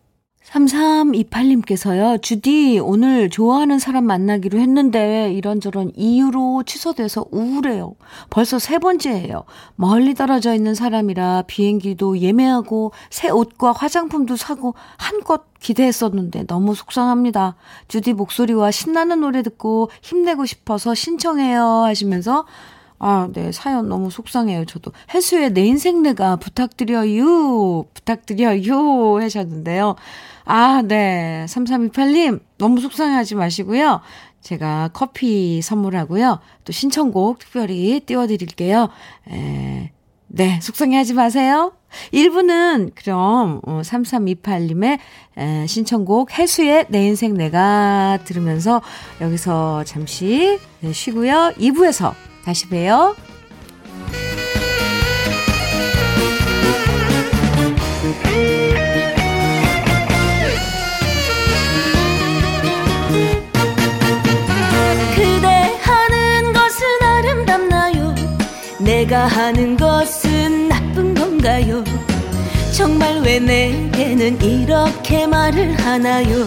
3328님께서요, 0.52 2.22
주디, 2.22 2.80
오늘 2.80 3.30
좋아하는 3.30 3.80
사람 3.80 4.06
만나기로 4.06 4.60
했는데 4.60 5.32
이런저런 5.34 5.92
이유로 5.96 6.64
취소돼서 6.64 7.26
우울해요. 7.32 7.96
벌써 8.30 8.60
세 8.60 8.78
번째예요. 8.78 9.46
멀리 9.76 10.14
떨어져 10.14 10.54
있는 10.54 10.76
사람이라 10.76 11.44
비행기도 11.48 12.20
예매하고 12.20 12.92
새 13.10 13.30
옷과 13.30 13.72
화장품도 13.72 14.36
사고 14.36 14.76
한껏 14.98 15.44
기대했었는데 15.62 16.48
너무 16.48 16.76
속상합니다. 16.76 17.56
주디 17.88 18.14
목소리와 18.14 18.72
신나는 18.72 19.22
노래 19.22 19.44
듣고 19.44 19.90
힘내고 20.02 20.46
싶어서 20.46 20.94
신청해요 20.94 21.84
하시면서 21.84 22.46
아, 23.04 23.30
네, 23.34 23.52
사연 23.52 23.90
너무 23.90 24.12
속상해요, 24.12 24.66
저도. 24.66 24.92
해수의 25.12 25.54
내 25.54 25.66
인생 25.66 26.04
내가 26.04 26.36
부탁드려요, 26.36 27.86
부탁드려요 27.96 29.18
하셨는데요. 29.20 29.96
아, 30.46 30.82
네. 30.82 31.46
3328님, 31.48 32.42
너무 32.58 32.80
속상해하지 32.82 33.36
마시고요. 33.36 34.02
제가 34.42 34.90
커피 34.94 35.62
선물하고요. 35.62 36.40
또 36.66 36.72
신청곡 36.72 37.40
특별히 37.40 38.00
띄워드릴게요. 38.06 38.90
에, 39.30 39.92
네, 40.28 40.60
속상해하지 40.62 41.14
마세요. 41.14 41.74
1부는 42.14 42.92
그럼 42.96 43.62
3328님의 43.62 44.98
어, 45.36 45.66
신청곡 45.68 46.38
해수의 46.38 46.86
내 46.90 47.06
인생 47.06 47.34
내가 47.34 48.20
들으면서 48.24 48.82
여기서 49.20 49.84
잠시 49.84 50.58
쉬고요. 50.92 51.54
2부에서 51.58 52.14
다시 52.46 52.70
봬요. 52.70 53.16
내가 69.12 69.28
하는 69.28 69.76
것은 69.76 70.70
나쁜 70.70 71.14
건가요? 71.14 71.84
정말 72.72 73.20
왜 73.20 73.40
내게는 73.40 74.42
이렇게 74.42 75.28
말을 75.28 75.78
하나요? 75.78 76.46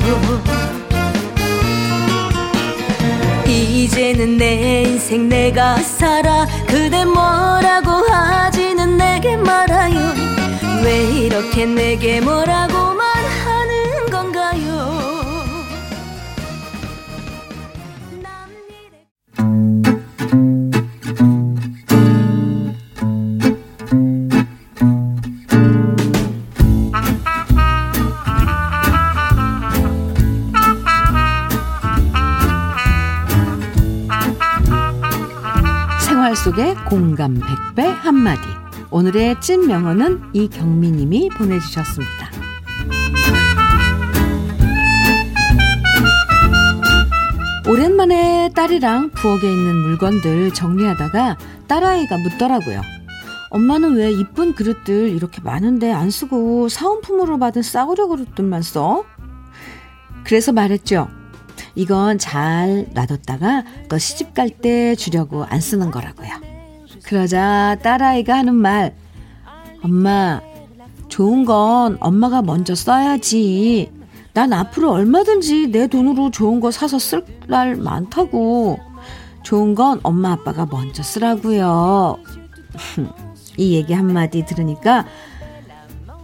이제는 3.47 4.39
내 4.39 4.85
인생 4.85 5.29
내가 5.29 5.77
살아 5.77 6.47
그대 6.67 7.05
뭐라고 7.05 7.91
하지는 8.11 8.97
내게 8.97 9.37
말아요 9.37 10.01
왜 10.83 11.05
이렇게 11.05 11.67
내게 11.67 12.23
뭐라고만 12.23 13.04
공감 36.95 37.41
100배 37.41 37.83
한마디. 37.83 38.41
오늘의 38.93 39.41
찐 39.41 39.67
명언은 39.67 40.31
이경미님이 40.33 41.29
보내주셨습니다. 41.31 42.31
오랜만에 47.69 48.51
딸이랑 48.55 49.11
부엌에 49.11 49.41
있는 49.43 49.75
물건들 49.75 50.55
정리하다가 50.55 51.37
딸아이가 51.67 52.17
묻더라고요. 52.19 52.81
엄마는 53.51 53.97
왜 53.97 54.13
이쁜 54.13 54.55
그릇들 54.55 55.09
이렇게 55.09 55.41
많은데 55.43 55.93
안 55.93 56.11
쓰고 56.11 56.69
사은품으로 56.69 57.41
받은 57.41 57.63
싸구려 57.63 58.07
그릇들만 58.07 58.63
써? 58.63 59.05
그래서 60.23 60.53
말했죠. 60.53 61.09
이건 61.75 62.19
잘 62.19 62.87
놔뒀다가 62.95 63.65
너 63.89 63.99
시집 63.99 64.33
갈 64.33 64.49
때 64.49 64.95
주려고 64.95 65.43
안 65.43 65.61
쓰는 65.61 65.91
거라고요. 65.91 66.44
그러자 67.05 67.77
딸아이가 67.83 68.35
하는 68.35 68.55
말, 68.55 68.95
엄마, 69.83 70.41
좋은 71.09 71.45
건 71.45 71.97
엄마가 72.01 72.43
먼저 72.43 72.75
써야지. 72.75 73.93
난 74.33 74.53
앞으로 74.53 74.91
얼마든지 74.91 75.69
내 75.69 75.87
돈으로 75.87 76.31
좋은 76.31 76.61
거 76.61 76.71
사서 76.71 76.99
쓸 76.99 77.25
날 77.47 77.77
많다고. 77.77 78.79
좋은 79.43 79.75
건 79.75 80.01
엄마 80.03 80.33
아빠가 80.33 80.67
먼저 80.67 81.03
쓰라고요. 81.03 82.19
이 83.57 83.75
얘기 83.75 83.93
한마디 83.93 84.45
들으니까 84.45 85.05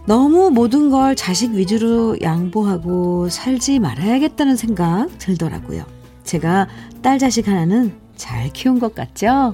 너무 0.07 0.49
모든 0.49 0.89
걸 0.89 1.15
자식 1.15 1.51
위주로 1.53 2.17
양보하고 2.21 3.29
살지 3.29 3.79
말아야겠다는 3.79 4.55
생각 4.55 5.07
들더라고요. 5.19 5.85
제가 6.23 6.67
딸 7.01 7.19
자식 7.19 7.47
하나는 7.47 7.93
잘 8.15 8.51
키운 8.51 8.79
것 8.79 8.95
같죠? 8.95 9.53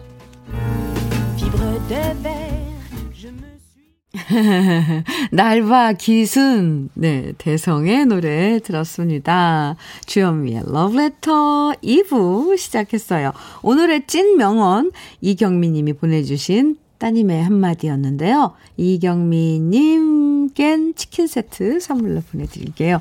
날바 5.32 5.94
기순 5.94 6.90
네 6.94 7.32
대성의 7.38 8.08
노래 8.08 8.60
들었습니다. 8.60 9.78
주현미의 10.06 10.64
러브레터 10.66 11.76
2부 11.82 12.58
시작했어요. 12.58 13.32
오늘의 13.62 14.06
찐 14.08 14.36
명언 14.36 14.92
이경미 15.22 15.70
님이 15.70 15.94
보내주신 15.94 16.76
따님의 16.98 17.42
한마디였는데요. 17.44 18.54
이경미님껜 18.76 20.52
치킨 20.98 21.28
세트 21.28 21.80
선물로 21.80 22.22
보내드릴게요. 22.32 23.00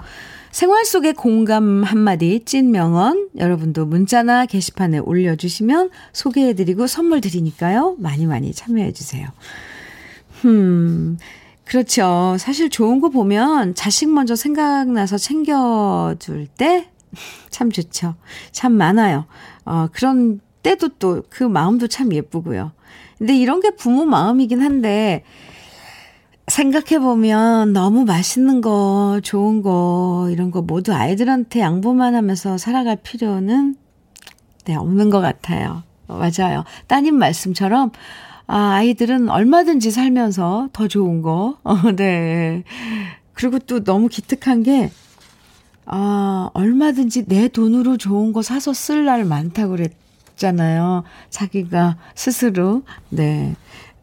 생활 0.57 0.87
속의 0.87 1.13
공감 1.13 1.83
한마디 1.83 2.41
찐 2.47 2.71
명언 2.71 3.29
여러분도 3.37 3.85
문자나 3.85 4.47
게시판에 4.47 4.97
올려주시면 4.97 5.91
소개해드리고 6.15 6.87
선물 6.87 7.21
드리니까요. 7.21 7.97
많이 7.99 8.25
많이 8.25 8.55
참여해주세요. 8.55 9.29
음, 10.47 11.19
그렇죠. 11.67 12.37
사실 12.39 12.71
좋은 12.71 13.01
거 13.01 13.11
보면 13.11 13.75
자식 13.75 14.11
먼저 14.11 14.35
생각나서 14.35 15.19
챙겨줄 15.19 16.47
때 16.57 16.89
참 17.51 17.71
좋죠. 17.71 18.15
참 18.51 18.73
많아요. 18.73 19.27
어, 19.67 19.89
그런 19.93 20.41
때도 20.63 20.89
또 20.99 21.23
그 21.29 21.45
마음도 21.45 21.87
참 21.87 22.15
예쁘고요. 22.15 22.73
근데 23.19 23.37
이런 23.37 23.61
게 23.61 23.71
부모 23.71 24.07
마음이긴 24.07 24.63
한데, 24.63 25.23
생각해보면 26.57 27.75
너무 27.75 28.07
맛있는 28.07 28.63
거, 28.63 29.21
좋은 29.23 29.61
거, 29.61 30.29
이런 30.31 30.51
거 30.51 30.63
모두 30.63 30.95
아이들한테 30.95 31.61
양보만 31.61 32.15
하면서 32.15 32.57
살아갈 32.57 32.97
필요는, 32.97 33.77
네, 34.65 34.75
없는 34.75 35.11
것 35.11 35.21
같아요. 35.21 35.83
맞아요. 36.07 36.65
따님 36.87 37.17
말씀처럼, 37.17 37.91
아, 38.47 38.71
아이들은 38.77 39.29
얼마든지 39.29 39.91
살면서 39.91 40.71
더 40.73 40.89
좋은 40.89 41.21
거, 41.21 41.59
어, 41.63 41.75
네. 41.95 42.65
그리고 43.35 43.59
또 43.59 43.85
너무 43.85 44.09
기특한 44.09 44.63
게, 44.63 44.91
아, 45.85 46.49
얼마든지 46.55 47.27
내 47.27 47.49
돈으로 47.49 47.99
좋은 47.99 48.33
거 48.33 48.41
사서 48.41 48.73
쓸 48.73 49.05
날 49.05 49.27
많다고 49.27 49.73
그랬, 49.73 49.93
잖아요. 50.37 51.03
자기가 51.29 51.99
스스로, 52.15 52.83
네, 53.11 53.55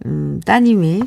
음, 0.05 0.39
따님이 0.45 1.01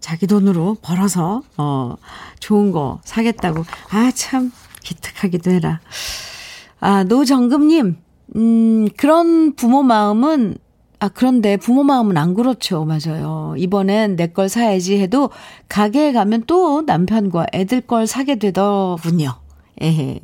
자기 0.00 0.26
돈으로 0.26 0.76
벌어서, 0.82 1.42
어, 1.56 1.94
좋은 2.40 2.72
거 2.72 3.00
사겠다고. 3.04 3.64
아, 3.90 4.10
참, 4.14 4.50
기특하기도 4.82 5.50
해라. 5.50 5.80
아, 6.80 7.04
노정금님, 7.04 7.96
음, 8.36 8.88
그런 8.96 9.54
부모 9.54 9.82
마음은, 9.82 10.56
아, 10.98 11.08
그런데 11.08 11.56
부모 11.56 11.82
마음은 11.82 12.16
안 12.16 12.34
그렇죠. 12.34 12.84
맞아요. 12.84 13.54
이번엔 13.56 14.16
내 14.16 14.28
걸 14.32 14.48
사야지 14.48 14.98
해도 14.98 15.30
가게에 15.68 16.12
가면 16.12 16.44
또 16.46 16.82
남편과 16.82 17.46
애들 17.52 17.82
걸 17.82 18.06
사게 18.06 18.36
되더군요. 18.36 19.34
에헤, 19.80 20.20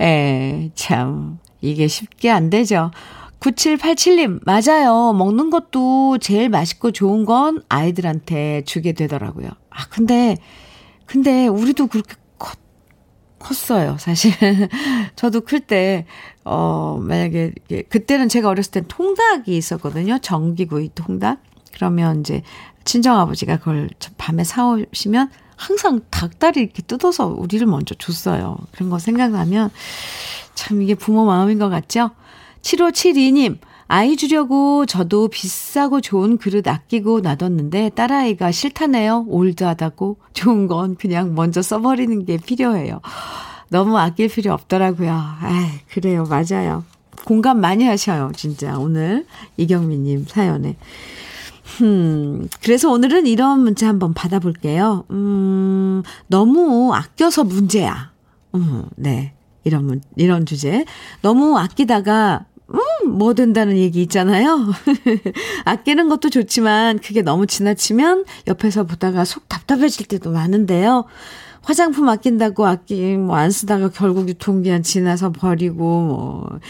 에, 0.00 0.70
참. 0.74 1.38
이게 1.60 1.88
쉽게 1.88 2.30
안 2.30 2.48
되죠. 2.50 2.90
9787님, 3.40 4.40
맞아요. 4.44 5.12
먹는 5.12 5.50
것도 5.50 6.18
제일 6.18 6.48
맛있고 6.48 6.90
좋은 6.90 7.24
건 7.24 7.62
아이들한테 7.68 8.62
주게 8.64 8.92
되더라고요. 8.92 9.48
아, 9.70 9.86
근데, 9.88 10.36
근데 11.04 11.46
우리도 11.46 11.86
그렇게 11.88 12.14
컸, 12.38 12.58
컸어요, 13.38 13.96
사실. 13.98 14.32
저도 15.16 15.42
클 15.42 15.60
때, 15.60 16.06
어, 16.44 16.98
만약에, 17.00 17.52
그때는 17.88 18.28
제가 18.28 18.48
어렸을 18.48 18.72
땐 18.72 18.84
통닭이 18.88 19.56
있었거든요. 19.56 20.18
전기구이 20.18 20.90
통닭. 20.94 21.42
그러면 21.74 22.20
이제 22.20 22.42
친정아버지가 22.84 23.58
그걸 23.58 23.90
밤에 24.16 24.44
사오시면 24.44 25.30
항상 25.56 26.00
닭다리 26.10 26.60
이렇게 26.60 26.82
뜯어서 26.82 27.26
우리를 27.26 27.66
먼저 27.66 27.94
줬어요. 27.94 28.56
그런 28.72 28.90
거 28.90 28.98
생각나면 28.98 29.70
참 30.54 30.80
이게 30.82 30.94
부모 30.94 31.24
마음인 31.24 31.58
것 31.58 31.68
같죠? 31.68 32.10
7572님, 32.66 33.58
아이 33.86 34.16
주려고 34.16 34.86
저도 34.86 35.28
비싸고 35.28 36.00
좋은 36.00 36.36
그릇 36.36 36.66
아끼고 36.66 37.20
놔뒀는데 37.20 37.90
딸아이가 37.90 38.50
싫다네요. 38.50 39.26
올드하다고. 39.28 40.16
좋은 40.32 40.66
건 40.66 40.96
그냥 40.96 41.36
먼저 41.36 41.62
써버리는 41.62 42.24
게 42.24 42.36
필요해요. 42.36 43.00
너무 43.68 43.96
아낄 43.98 44.28
필요 44.28 44.52
없더라고요. 44.52 45.10
아 45.12 45.70
그래요. 45.90 46.24
맞아요. 46.28 46.82
공감 47.24 47.60
많이 47.60 47.84
하셔요. 47.84 48.32
진짜. 48.34 48.76
오늘 48.78 49.26
이경미님 49.56 50.24
사연에. 50.26 50.76
음, 51.82 52.48
그래서 52.62 52.90
오늘은 52.90 53.26
이런 53.26 53.60
문자 53.60 53.86
한번 53.86 54.12
받아볼게요. 54.12 55.04
음, 55.10 56.02
너무 56.26 56.92
아껴서 56.94 57.44
문제야. 57.44 58.10
음, 58.54 58.84
네. 58.96 59.34
이런, 59.64 60.00
이런 60.14 60.46
주제. 60.46 60.84
너무 61.22 61.58
아끼다가, 61.58 62.46
음, 62.74 63.10
뭐 63.10 63.34
된다는 63.34 63.76
얘기 63.76 64.02
있잖아요. 64.02 64.72
아끼는 65.64 66.08
것도 66.08 66.30
좋지만, 66.30 66.98
그게 66.98 67.22
너무 67.22 67.46
지나치면 67.46 68.24
옆에서 68.48 68.84
보다가 68.84 69.24
속 69.24 69.48
답답해질 69.48 70.06
때도 70.06 70.32
많은데요. 70.32 71.04
화장품 71.62 72.08
아낀다고 72.08 72.66
아끼, 72.66 73.16
뭐, 73.16 73.36
안 73.36 73.50
쓰다가 73.50 73.88
결국 73.88 74.28
유통기한 74.28 74.82
지나서 74.82 75.32
버리고, 75.32 75.76
뭐, 76.00 76.60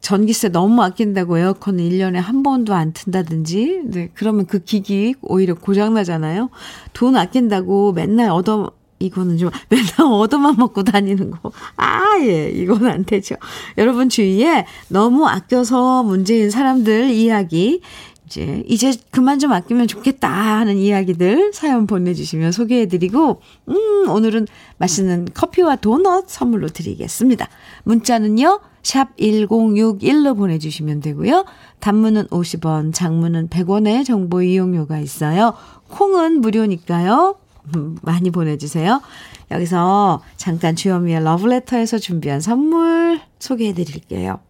전기세 0.00 0.48
너무 0.48 0.82
아낀다고 0.82 1.38
에어컨을 1.38 1.84
1년에 1.84 2.14
한 2.14 2.42
번도 2.42 2.74
안 2.74 2.92
튼다든지, 2.92 3.82
네, 3.84 4.10
그러면 4.14 4.46
그 4.46 4.58
기기 4.58 5.14
오히려 5.22 5.54
고장나잖아요. 5.54 6.50
돈 6.92 7.16
아낀다고 7.16 7.92
맨날 7.92 8.30
얻어, 8.30 8.72
이거는 9.02 9.38
좀 9.38 9.50
맨날 9.68 9.92
얻어만 10.00 10.56
먹고 10.56 10.82
다니는 10.82 11.30
거. 11.30 11.52
아, 11.76 12.18
예, 12.20 12.50
이건 12.50 12.86
안 12.86 13.04
되죠. 13.04 13.36
여러분 13.78 14.08
주위에 14.08 14.66
너무 14.88 15.26
아껴서 15.26 16.02
문제인 16.02 16.50
사람들 16.50 17.10
이야기 17.10 17.80
이제, 18.32 18.62
이제 18.66 18.94
그만 19.10 19.38
좀 19.38 19.52
아끼면 19.52 19.86
좋겠다 19.86 20.30
하는 20.30 20.78
이야기들 20.78 21.52
사연 21.52 21.86
보내주시면 21.86 22.52
소개해드리고, 22.52 23.42
음, 23.68 24.08
오늘은 24.08 24.46
맛있는 24.78 25.28
커피와 25.34 25.76
도넛 25.76 26.28
선물로 26.28 26.68
드리겠습니다. 26.68 27.48
문자는요, 27.84 28.60
샵 28.82 29.14
1061로 29.16 30.36
보내주시면 30.36 31.00
되고요. 31.00 31.44
단문은 31.80 32.28
50원, 32.28 32.94
장문은 32.94 33.48
100원의 33.48 34.04
정보 34.06 34.42
이용료가 34.42 34.98
있어요. 34.98 35.54
콩은 35.88 36.40
무료니까요. 36.40 37.36
음, 37.74 37.96
많이 38.02 38.30
보내주세요. 38.30 39.00
여기서 39.50 40.22
잠깐 40.36 40.76
주현미의 40.76 41.22
러브레터에서 41.24 41.98
준비한 41.98 42.40
선물 42.40 43.20
소개해 43.38 43.74
드릴게요. 43.74 44.40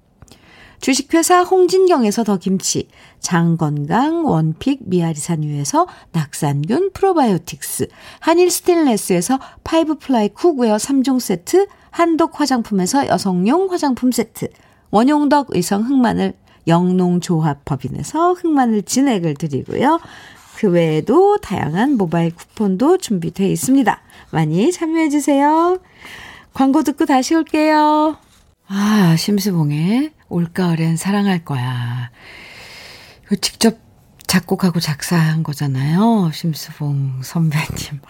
주식회사 0.80 1.42
홍진경에서 1.42 2.24
더 2.24 2.38
김치, 2.38 2.88
장건강 3.20 4.26
원픽 4.26 4.80
미아리산유에서 4.82 5.86
낙산균 6.10 6.90
프로바이오틱스, 6.92 7.86
한일 8.18 8.50
스테인레스에서 8.50 9.38
five 9.62 9.98
ply 9.98 10.30
cookware 10.30 10.78
3종 10.78 11.20
세트, 11.20 11.68
한독 11.90 12.40
화장품에서 12.40 13.06
여성용 13.06 13.70
화장품 13.70 14.10
세트, 14.10 14.48
원용덕 14.90 15.48
의성 15.50 15.82
흑마늘 15.82 16.34
영농조합법인에서 16.66 18.32
흑마늘 18.32 18.82
진액을 18.82 19.34
드리고요. 19.34 20.00
그 20.62 20.70
외에도 20.70 21.38
다양한 21.38 21.96
모바일 21.96 22.32
쿠폰도 22.32 22.98
준비되어 22.98 23.48
있습니다. 23.48 24.00
많이 24.30 24.70
참여해 24.70 25.08
주세요. 25.08 25.80
광고 26.54 26.84
듣고 26.84 27.04
다시 27.04 27.34
올게요. 27.34 28.16
아, 28.68 29.16
심수봉의 29.18 30.12
올가을엔 30.28 30.96
사랑할 30.96 31.44
거야. 31.44 32.12
이거 33.24 33.34
직접 33.34 33.76
작곡하고 34.28 34.78
작사한 34.78 35.42
거잖아요. 35.42 36.30
심수봉 36.32 37.22
선배님. 37.24 38.00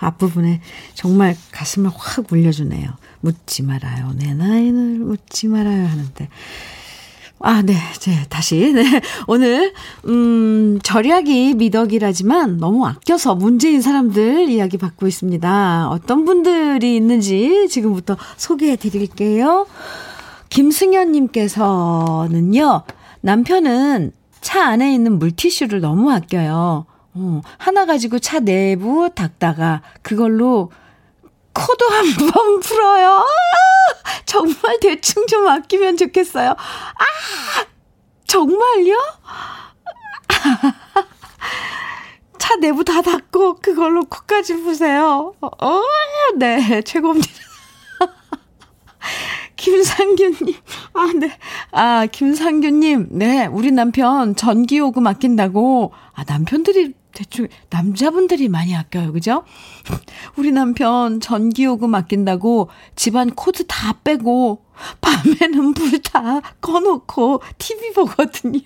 아, 0.00 0.06
앞부분에 0.08 0.62
정말 0.94 1.36
가슴을 1.52 1.92
확 1.94 2.32
울려주네요. 2.32 2.90
묻지 3.20 3.62
말아요. 3.62 4.14
내 4.16 4.34
나이를 4.34 4.98
묻지 4.98 5.46
말아요 5.46 5.86
하는데. 5.86 6.28
아, 7.46 7.60
네. 7.60 7.74
네, 7.74 8.24
다시. 8.30 8.72
네. 8.72 8.84
오늘, 9.28 9.74
음, 10.06 10.78
절약이 10.82 11.56
미덕이라지만 11.56 12.56
너무 12.56 12.86
아껴서 12.86 13.34
문제인 13.34 13.82
사람들 13.82 14.48
이야기 14.48 14.78
받고 14.78 15.06
있습니다. 15.06 15.90
어떤 15.90 16.24
분들이 16.24 16.96
있는지 16.96 17.68
지금부터 17.68 18.16
소개해 18.38 18.76
드릴게요. 18.76 19.66
김승현님께서는요, 20.48 22.82
남편은 23.20 24.12
차 24.40 24.64
안에 24.64 24.94
있는 24.94 25.18
물티슈를 25.18 25.82
너무 25.82 26.10
아껴요. 26.12 26.86
어, 27.12 27.42
하나 27.58 27.84
가지고 27.84 28.20
차 28.20 28.40
내부 28.40 29.10
닦다가 29.14 29.82
그걸로 30.00 30.70
코도 31.54 31.86
한 31.88 32.04
번 32.30 32.60
풀어요. 32.60 33.08
아, 33.18 33.24
정말 34.26 34.78
대충 34.80 35.26
좀 35.26 35.48
아끼면 35.48 35.96
좋겠어요. 35.96 36.50
아, 36.50 37.04
정말요? 38.26 38.94
차 42.38 42.56
내부 42.56 42.84
다 42.84 43.00
닦고 43.00 43.56
그걸로 43.56 44.04
코까지 44.04 44.62
푸세요. 44.62 45.34
어, 45.40 45.80
네, 46.36 46.82
최고입니다. 46.82 47.28
김상규님, 49.56 50.54
아, 50.94 51.06
네. 51.18 51.38
아, 51.70 52.06
김상규님, 52.06 53.08
네. 53.12 53.46
우리 53.46 53.70
남편 53.70 54.34
전기요금 54.36 55.06
아낀다고. 55.06 55.92
아, 56.12 56.24
남편들이 56.26 56.92
대충, 57.14 57.48
남자분들이 57.70 58.48
많이 58.48 58.74
아껴요. 58.76 59.12
그죠? 59.12 59.44
우리 60.36 60.50
남편 60.52 61.20
전기요금 61.20 61.94
아낀다고 61.94 62.68
집안 62.96 63.30
코드 63.34 63.66
다 63.66 63.94
빼고, 64.04 64.64
밤에는 65.00 65.74
불 65.74 66.02
다 66.02 66.40
꺼놓고 66.60 67.42
TV 67.58 67.92
보거든요. 67.92 68.60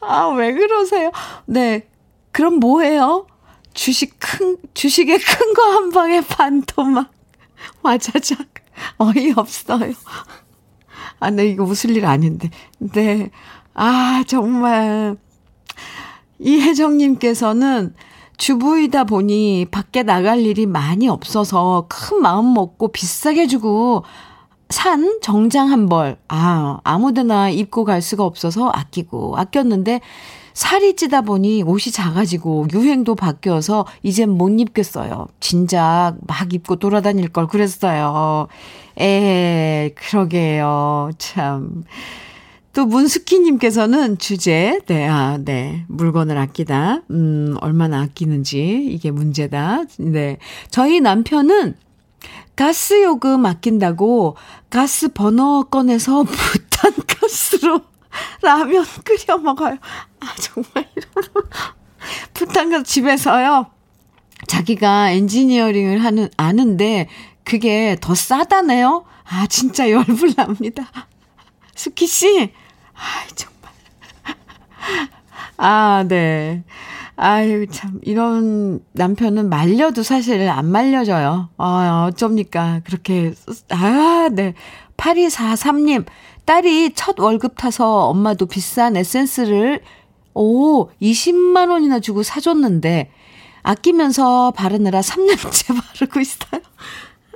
아, 0.00 0.28
왜 0.28 0.52
그러세요? 0.52 1.10
네. 1.46 1.88
그럼 2.32 2.54
뭐 2.60 2.80
해요? 2.82 3.26
주식 3.74 4.16
큰, 4.18 4.56
주식에 4.74 5.18
큰 5.18 5.54
거 5.54 5.62
한 5.74 5.90
방에 5.90 6.20
반토막. 6.20 7.10
와자작. 7.82 8.38
어이없어요. 8.98 9.92
아, 11.18 11.30
네, 11.30 11.46
이거 11.48 11.64
웃을 11.64 11.96
일 11.96 12.06
아닌데. 12.06 12.50
네. 12.78 13.30
아, 13.74 14.24
정말. 14.26 15.16
이혜정님께서는 16.40 17.94
주부이다 18.36 19.04
보니 19.04 19.66
밖에 19.70 20.02
나갈 20.02 20.40
일이 20.40 20.66
많이 20.66 21.08
없어서 21.08 21.86
큰 21.88 22.22
마음 22.22 22.54
먹고 22.54 22.88
비싸게 22.88 23.46
주고 23.46 24.04
산 24.70 25.20
정장 25.20 25.70
한 25.70 25.88
벌. 25.88 26.16
아, 26.28 26.78
아무 26.84 27.12
데나 27.12 27.50
입고 27.50 27.84
갈 27.84 28.00
수가 28.00 28.24
없어서 28.24 28.70
아끼고 28.70 29.36
아꼈는데 29.36 30.00
살이 30.54 30.96
찌다 30.96 31.22
보니 31.22 31.62
옷이 31.62 31.92
작아지고 31.92 32.66
유행도 32.72 33.14
바뀌어서 33.14 33.86
이젠 34.02 34.30
못 34.30 34.48
입겠어요. 34.48 35.26
진작 35.40 36.14
막 36.26 36.52
입고 36.52 36.76
돌아다닐 36.76 37.28
걸 37.28 37.46
그랬어요. 37.46 38.48
에, 38.98 39.92
그러게요. 39.96 41.10
참. 41.18 41.84
또 42.72 42.86
문숙희님께서는 42.86 44.18
주제, 44.18 44.80
네, 44.86 45.06
아, 45.08 45.38
네. 45.38 45.84
물건을 45.88 46.38
아끼다. 46.38 47.02
음, 47.10 47.56
얼마나 47.60 48.00
아끼는지, 48.02 48.86
이게 48.88 49.10
문제다. 49.10 49.84
네. 49.98 50.38
저희 50.70 51.00
남편은 51.00 51.74
가스 52.54 53.02
요금 53.02 53.44
아낀다고 53.46 54.36
가스 54.68 55.08
버너 55.12 55.64
꺼내서 55.64 56.22
부탄 56.30 56.92
가스로 57.06 57.80
라면 58.42 58.84
끓여 59.04 59.38
먹어요. 59.38 59.76
아, 60.20 60.26
정말. 60.38 60.88
부탄 62.34 62.70
가스 62.70 62.84
집에서요. 62.92 63.66
자기가 64.46 65.10
엔지니어링을 65.10 66.04
하는, 66.04 66.28
아는데, 66.36 67.08
그게 67.42 67.96
더 68.00 68.14
싸다네요? 68.14 69.04
아, 69.24 69.46
진짜 69.48 69.90
열불 69.90 70.34
납니다. 70.34 70.90
수키 71.80 72.06
씨, 72.06 72.52
아, 72.94 73.26
정말. 73.34 73.72
아, 75.56 76.04
네. 76.06 76.62
아유, 77.16 77.66
참, 77.70 78.00
이런 78.02 78.84
남편은 78.92 79.48
말려도 79.48 80.02
사실 80.02 80.46
안 80.50 80.70
말려져요. 80.70 81.48
아, 81.56 82.06
어쩝니까. 82.06 82.82
그렇게, 82.84 83.32
아, 83.70 84.28
네. 84.30 84.52
8243님, 84.98 86.04
딸이 86.44 86.92
첫 86.94 87.18
월급 87.18 87.54
타서 87.56 88.08
엄마도 88.08 88.44
비싼 88.44 88.94
에센스를, 88.94 89.80
오, 90.34 90.90
20만원이나 91.00 92.02
주고 92.02 92.22
사줬는데, 92.22 93.10
아끼면서 93.62 94.50
바르느라 94.50 95.00
3년째 95.00 95.80
바르고 95.96 96.20
있어요. 96.20 96.60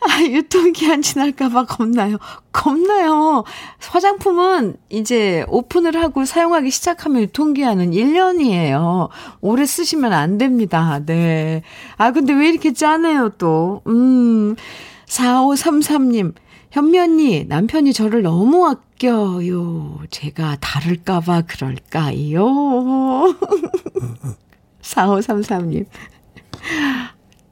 아, 0.00 0.22
유통기한 0.22 1.02
지날까봐 1.02 1.66
겁나요. 1.66 2.18
겁나요. 2.52 3.44
화장품은 3.80 4.76
이제 4.90 5.44
오픈을 5.48 5.96
하고 6.00 6.24
사용하기 6.24 6.70
시작하면 6.70 7.22
유통기한은 7.22 7.90
1년이에요. 7.90 9.08
오래 9.40 9.66
쓰시면 9.66 10.12
안 10.12 10.38
됩니다. 10.38 11.00
네. 11.04 11.62
아, 11.96 12.12
근데 12.12 12.32
왜 12.32 12.48
이렇게 12.48 12.72
짜네요, 12.72 13.30
또. 13.38 13.82
음, 13.86 14.56
4533님. 15.06 16.34
현미 16.70 16.98
언니, 16.98 17.44
남편이 17.44 17.92
저를 17.94 18.22
너무 18.22 18.66
아껴요. 18.66 19.98
제가 20.10 20.56
다를까봐 20.60 21.42
그럴까요? 21.42 22.44
4533님. 24.82 25.86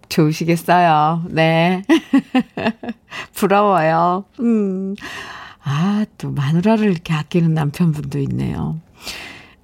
좋으시겠어요. 0.08 1.24
네. 1.28 1.82
부러워요. 3.34 4.24
음. 4.40 4.94
아, 5.62 6.04
또 6.18 6.30
마누라를 6.30 6.90
이렇게 6.90 7.12
아끼는 7.12 7.54
남편분도 7.54 8.18
있네요. 8.20 8.80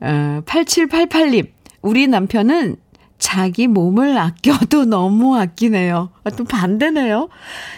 어, 0.00 0.42
8788님. 0.44 1.48
우리 1.80 2.06
남편은 2.06 2.76
자기 3.18 3.68
몸을 3.68 4.18
아껴도 4.18 4.84
너무 4.86 5.36
아끼네요. 5.38 6.10
아, 6.24 6.30
또 6.30 6.44
반대네요. 6.44 7.28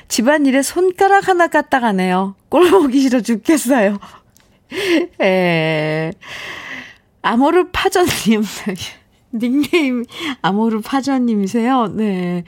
집안일에 0.08 0.62
손가락 0.62 1.28
하나 1.28 1.48
까딱 1.48 1.82
가네요. 1.82 2.34
꼴 2.48 2.70
보기 2.70 3.00
싫어 3.00 3.20
죽겠어요. 3.20 3.98
에, 5.20 6.12
아모르 7.20 7.70
파전님. 7.72 8.42
닉네임 9.34 10.04
아모르 10.42 10.80
파전님이세요. 10.80 11.88
네. 11.94 12.44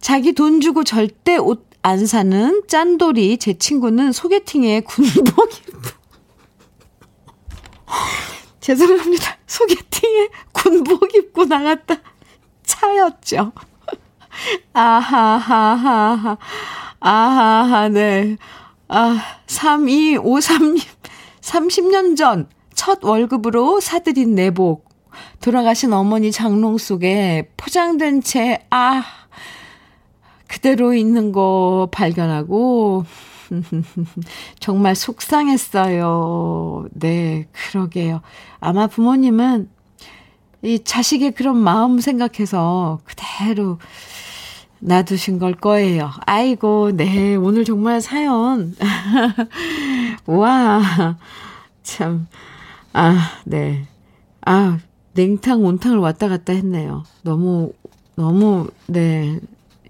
자기 0.00 0.32
돈 0.32 0.60
주고 0.60 0.84
절대 0.84 1.36
옷 1.36 1.68
안 1.82 2.06
사는 2.06 2.62
짠돌이 2.66 3.38
제 3.38 3.54
친구는 3.54 4.12
소개팅에 4.12 4.80
군복 4.80 5.50
입고 5.68 5.80
죄송합니다. 8.60 9.38
소개팅에 9.46 10.28
군복 10.52 11.14
입고 11.14 11.44
나갔다. 11.44 11.96
차였죠. 12.64 13.52
아하하하하. 14.74 16.36
아하하, 17.00 17.88
네. 17.88 18.36
아, 18.88 19.18
3253님. 19.46 20.82
30년 21.40 22.16
전 22.16 22.48
첫 22.78 23.02
월급으로 23.02 23.80
사들인 23.80 24.36
내복. 24.36 24.87
돌아가신 25.40 25.92
어머니 25.92 26.32
장롱 26.32 26.78
속에 26.78 27.50
포장된 27.56 28.22
채, 28.22 28.66
아, 28.70 29.04
그대로 30.46 30.94
있는 30.94 31.32
거 31.32 31.88
발견하고, 31.92 33.04
정말 34.60 34.94
속상했어요. 34.94 36.86
네, 36.92 37.48
그러게요. 37.52 38.20
아마 38.60 38.86
부모님은 38.86 39.68
이 40.62 40.80
자식의 40.82 41.32
그런 41.32 41.56
마음 41.56 42.00
생각해서 42.00 43.00
그대로 43.04 43.78
놔두신 44.80 45.38
걸 45.38 45.54
거예요. 45.54 46.10
아이고, 46.26 46.92
네, 46.96 47.36
오늘 47.36 47.64
정말 47.64 48.00
사연. 48.00 48.74
와, 50.26 51.16
참, 51.82 52.26
아, 52.92 53.32
네. 53.44 53.86
아, 54.44 54.78
냉탕, 55.18 55.64
온탕을 55.64 55.98
왔다 55.98 56.28
갔다 56.28 56.52
했네요. 56.52 57.02
너무, 57.22 57.72
너무, 58.14 58.68
네, 58.86 59.40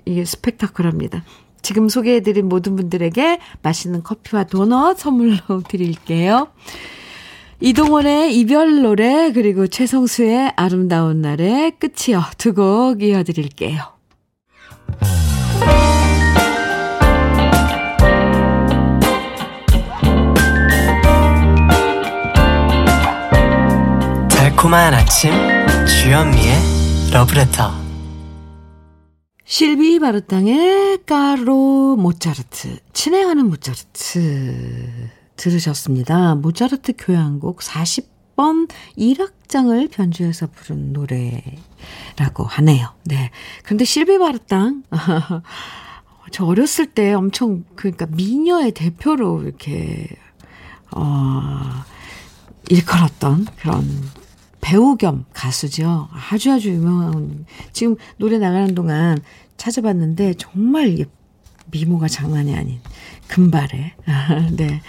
이게 0.06 0.24
스펙타클합니다. 0.24 1.22
지금 1.60 1.90
소개해드린 1.90 2.48
모든 2.48 2.76
분들에게 2.76 3.38
맛있는 3.60 4.02
커피와 4.02 4.44
도넛 4.44 4.96
선물로 4.98 5.62
드릴게요. 5.68 6.48
이동원의 7.60 8.38
이별 8.38 8.80
노래 8.80 9.32
그리고 9.32 9.66
최성수의 9.66 10.52
아름다운 10.56 11.20
날의 11.20 11.72
끝이요. 11.78 12.22
두 12.38 12.54
곡 12.54 13.02
이어드릴게요. 13.02 13.97
달콤한 24.58 24.92
아침 24.92 25.30
주현미의 25.86 27.12
러브레터 27.12 27.70
실비 29.44 30.00
바르땅의 30.00 31.04
까로 31.06 31.94
모차르트, 31.94 32.80
친애하는 32.92 33.48
모차르트 33.50 35.10
들으셨습니다. 35.36 36.34
모차르트 36.34 36.94
교향곡 36.98 37.60
40번 37.60 38.68
1악장을 38.98 39.92
변주해서 39.92 40.48
부른 40.48 40.92
노래라고 40.92 42.42
하네요. 42.44 42.88
네. 43.04 43.30
그런데 43.62 43.84
실비 43.84 44.18
바르땅, 44.18 44.82
저 46.32 46.44
어렸을 46.44 46.86
때 46.86 47.12
엄청, 47.14 47.62
그러니까 47.76 48.06
미녀의 48.06 48.72
대표로 48.72 49.44
이렇게, 49.44 50.08
어, 50.90 51.60
일컬었던 52.70 53.46
그런 53.60 54.17
배우 54.68 54.96
겸 54.98 55.24
가수죠. 55.32 56.10
아주 56.30 56.52
아주 56.52 56.68
유명한 56.68 57.46
지금 57.72 57.96
노래 58.18 58.36
나가는 58.36 58.74
동안 58.74 59.18
찾아봤는데 59.56 60.34
정말 60.34 61.06
미모가 61.70 62.08
장난이 62.08 62.54
아닌 62.54 62.78
금발의 63.28 63.92
네 64.58 64.82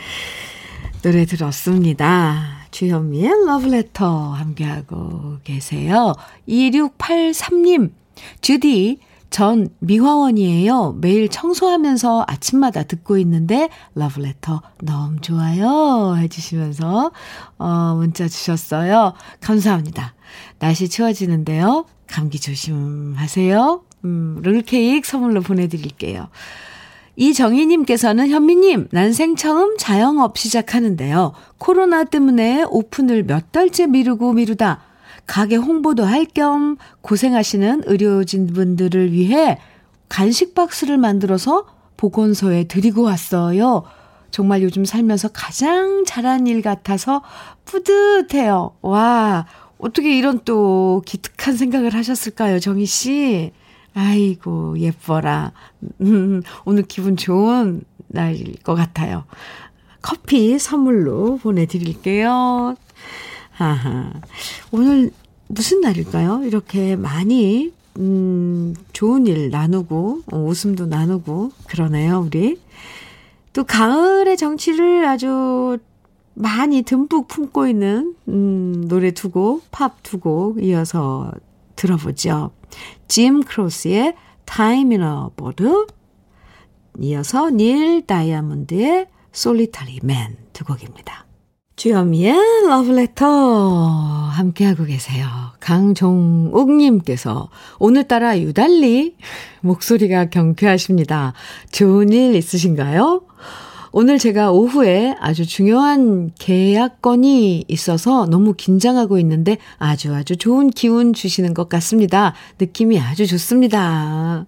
노래 1.02 1.24
들었습니다. 1.24 2.58
주현미의 2.72 3.46
러브레터 3.46 4.34
함께하고 4.34 5.38
계세요. 5.46 6.14
2683님 6.50 7.94
주디 8.42 9.00
전 9.30 9.70
미화원이에요. 9.80 10.98
매일 11.00 11.30
청소하면서 11.30 12.26
아침마다 12.28 12.84
듣고 12.84 13.18
있는데 13.20 13.70
러브레터 13.96 14.62
너무 14.84 15.20
좋아요 15.22 16.16
해주시면서 16.18 17.12
어, 17.58 17.96
문자 17.96 18.28
주셨어요. 18.28 19.14
감사합니다. 19.42 20.16
날씨 20.58 20.90
추워지는데요. 20.90 21.86
감기 22.08 22.40
조심하세요. 22.40 23.84
음, 24.06 24.40
롤케이크 24.44 25.08
선물로 25.08 25.42
보내드릴게요. 25.42 26.30
이정희님께서는 27.16 28.30
현미님, 28.30 28.88
난생 28.92 29.36
처음 29.36 29.78
자영업 29.78 30.38
시작하는데요. 30.38 31.34
코로나 31.58 32.06
때문에 32.06 32.64
오픈을 32.64 33.24
몇 33.24 33.52
달째 33.52 33.88
미루고 33.88 34.34
미루다 34.34 34.80
가게 35.30 35.56
홍보도 35.58 36.06
할 36.06 36.26
겸 36.26 36.78
고생하시는 37.02 37.84
의료진분들을 37.86 39.12
위해 39.12 39.60
간식 40.10 40.56
박스를 40.56 40.98
만들어서 40.98 41.66
보건소에 41.98 42.64
드리고 42.64 43.04
왔어요. 43.04 43.84
정말 44.32 44.64
요즘 44.64 44.86
살면서 44.86 45.30
가장 45.30 46.04
잘한 46.06 46.48
일 46.48 46.64
같아서 46.64 47.22
뿌듯해요. 47.66 48.72
와, 48.82 49.46
어떻게 49.78 50.18
이런 50.18 50.40
또 50.46 51.04
기특한 51.06 51.56
생각을 51.56 51.94
하셨을까요, 51.94 52.60
정희 52.60 52.86
씨? 52.86 53.52
아이고, 53.94 54.80
예뻐라. 54.80 55.52
음, 56.02 56.42
오늘 56.66 56.84
기분 56.84 57.18
좋은 57.18 57.84
날일 58.08 58.56
것 58.64 58.74
같아요. 58.74 59.26
커피 60.02 60.58
선물로 60.58 61.38
보내드릴게요. 61.38 62.76
아하. 63.60 64.14
오늘 64.72 65.12
무슨 65.50 65.82
날일까요? 65.82 66.44
이렇게 66.44 66.96
많이, 66.96 67.74
음, 67.98 68.76
좋은 68.94 69.26
일 69.26 69.50
나누고, 69.50 70.22
어, 70.32 70.38
웃음도 70.38 70.86
나누고, 70.86 71.52
그러네요, 71.68 72.20
우리. 72.20 72.60
또 73.54 73.64
가을의 73.64 74.38
정치를 74.38 75.06
아주 75.06 75.80
많이 76.36 76.84
듬뿍 76.84 77.28
품고 77.28 77.68
있는, 77.68 78.16
음, 78.28 78.86
노래 78.88 79.10
두 79.12 79.32
곡, 79.32 79.64
팝 79.72 80.04
두 80.04 80.20
곡 80.20 80.64
이어서 80.64 81.32
들어보죠. 81.76 82.52
짐 83.08 83.42
크로스의 83.42 84.16
Time 84.46 84.96
in 84.96 85.02
a 85.02 85.30
Board, 85.36 85.64
이어서 87.02 87.50
닐 87.50 88.06
다이아몬드의 88.06 89.08
Solitary 89.34 90.00
Man 90.04 90.38
두 90.54 90.64
곡입니다. 90.64 91.26
주현미의 91.80 92.36
러브레터 92.68 93.26
함께하고 94.34 94.84
계세요. 94.84 95.26
강종옥님께서 95.62 97.50
오늘따라 97.80 98.38
유달리 98.42 99.16
목소리가 99.62 100.26
경쾌하십니다. 100.26 101.32
좋은 101.72 102.12
일 102.12 102.36
있으신가요? 102.36 103.22
오늘 103.94 104.20
제가 104.20 104.52
오후에 104.52 105.16
아주 105.22 105.48
중요한 105.48 106.32
계약건이 106.38 107.64
있어서 107.70 108.26
너무 108.26 108.56
긴장하고 108.56 109.18
있는데 109.20 109.58
아주 109.78 110.14
아주 110.14 110.36
좋은 110.36 110.72
기운 110.72 111.14
주시는 111.14 111.54
것 111.54 111.70
같습니다. 111.70 112.34
느낌이 112.60 113.00
아주 113.00 113.26
좋습니다. 113.26 114.48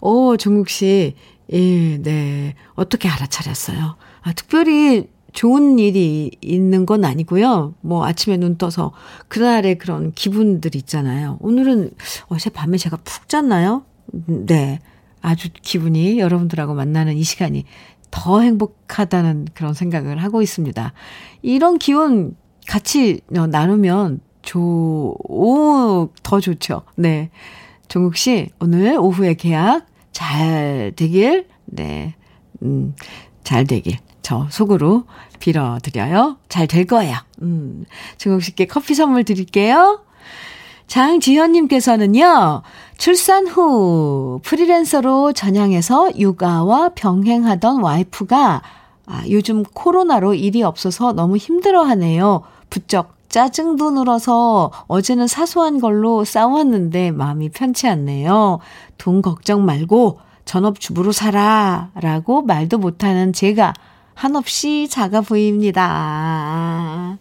오, 0.00 0.36
종국 0.36 0.68
씨. 0.68 1.14
예, 1.52 2.02
네. 2.02 2.54
어떻게 2.74 3.08
알아차렸어요? 3.08 3.94
아, 4.22 4.32
특별히 4.32 5.06
좋은 5.32 5.78
일이 5.78 6.30
있는 6.40 6.86
건 6.86 7.04
아니고요. 7.04 7.74
뭐 7.80 8.04
아침에 8.06 8.36
눈 8.36 8.56
떠서 8.58 8.92
그날의 9.28 9.78
그런 9.78 10.12
기분들 10.12 10.76
있잖아요. 10.76 11.38
오늘은 11.40 11.92
어젯밤에 12.28 12.76
제가 12.76 12.98
푹 12.98 13.28
잤나요? 13.28 13.84
네. 14.26 14.78
아주 15.20 15.48
기분이 15.62 16.18
여러분들하고 16.18 16.74
만나는 16.74 17.16
이 17.16 17.22
시간이 17.22 17.64
더 18.10 18.40
행복하다는 18.40 19.48
그런 19.54 19.72
생각을 19.72 20.18
하고 20.22 20.42
있습니다. 20.42 20.92
이런 21.40 21.78
기운 21.78 22.36
같이 22.68 23.20
나누면 23.28 24.20
조, 24.42 25.16
오, 25.28 26.10
더 26.22 26.40
좋죠. 26.40 26.82
네. 26.96 27.30
종국 27.88 28.16
씨, 28.16 28.50
오늘 28.60 28.98
오후에 28.98 29.34
계약 29.34 29.86
잘 30.12 30.92
되길, 30.96 31.46
네. 31.66 32.14
음, 32.62 32.94
잘 33.44 33.64
되길. 33.64 33.96
저 34.22 34.46
속으로 34.50 35.04
빌어드려요. 35.40 36.36
잘 36.48 36.66
될 36.66 36.86
거예요. 36.86 37.16
음, 37.42 37.84
씨께 38.16 38.66
커피 38.66 38.94
선물 38.94 39.24
드릴게요. 39.24 40.00
장지현님께서는요, 40.86 42.62
출산 42.98 43.46
후 43.46 44.40
프리랜서로 44.44 45.32
전향해서 45.32 46.10
육아와 46.18 46.90
병행하던 46.94 47.82
와이프가 47.82 48.62
아, 49.06 49.22
요즘 49.30 49.62
코로나로 49.64 50.34
일이 50.34 50.62
없어서 50.62 51.12
너무 51.12 51.36
힘들어 51.36 51.82
하네요. 51.84 52.42
부쩍 52.70 53.14
짜증도 53.28 53.90
늘어서 53.92 54.70
어제는 54.86 55.26
사소한 55.26 55.80
걸로 55.80 56.24
싸웠는데 56.24 57.10
마음이 57.10 57.48
편치 57.48 57.88
않네요. 57.88 58.58
돈 58.98 59.22
걱정 59.22 59.64
말고 59.64 60.20
전업주부로 60.44 61.12
살아. 61.12 61.90
라고 61.94 62.42
말도 62.42 62.78
못하는 62.78 63.32
제가 63.32 63.72
한없이 64.14 64.88
작아 64.88 65.20
보입니다. 65.20 67.18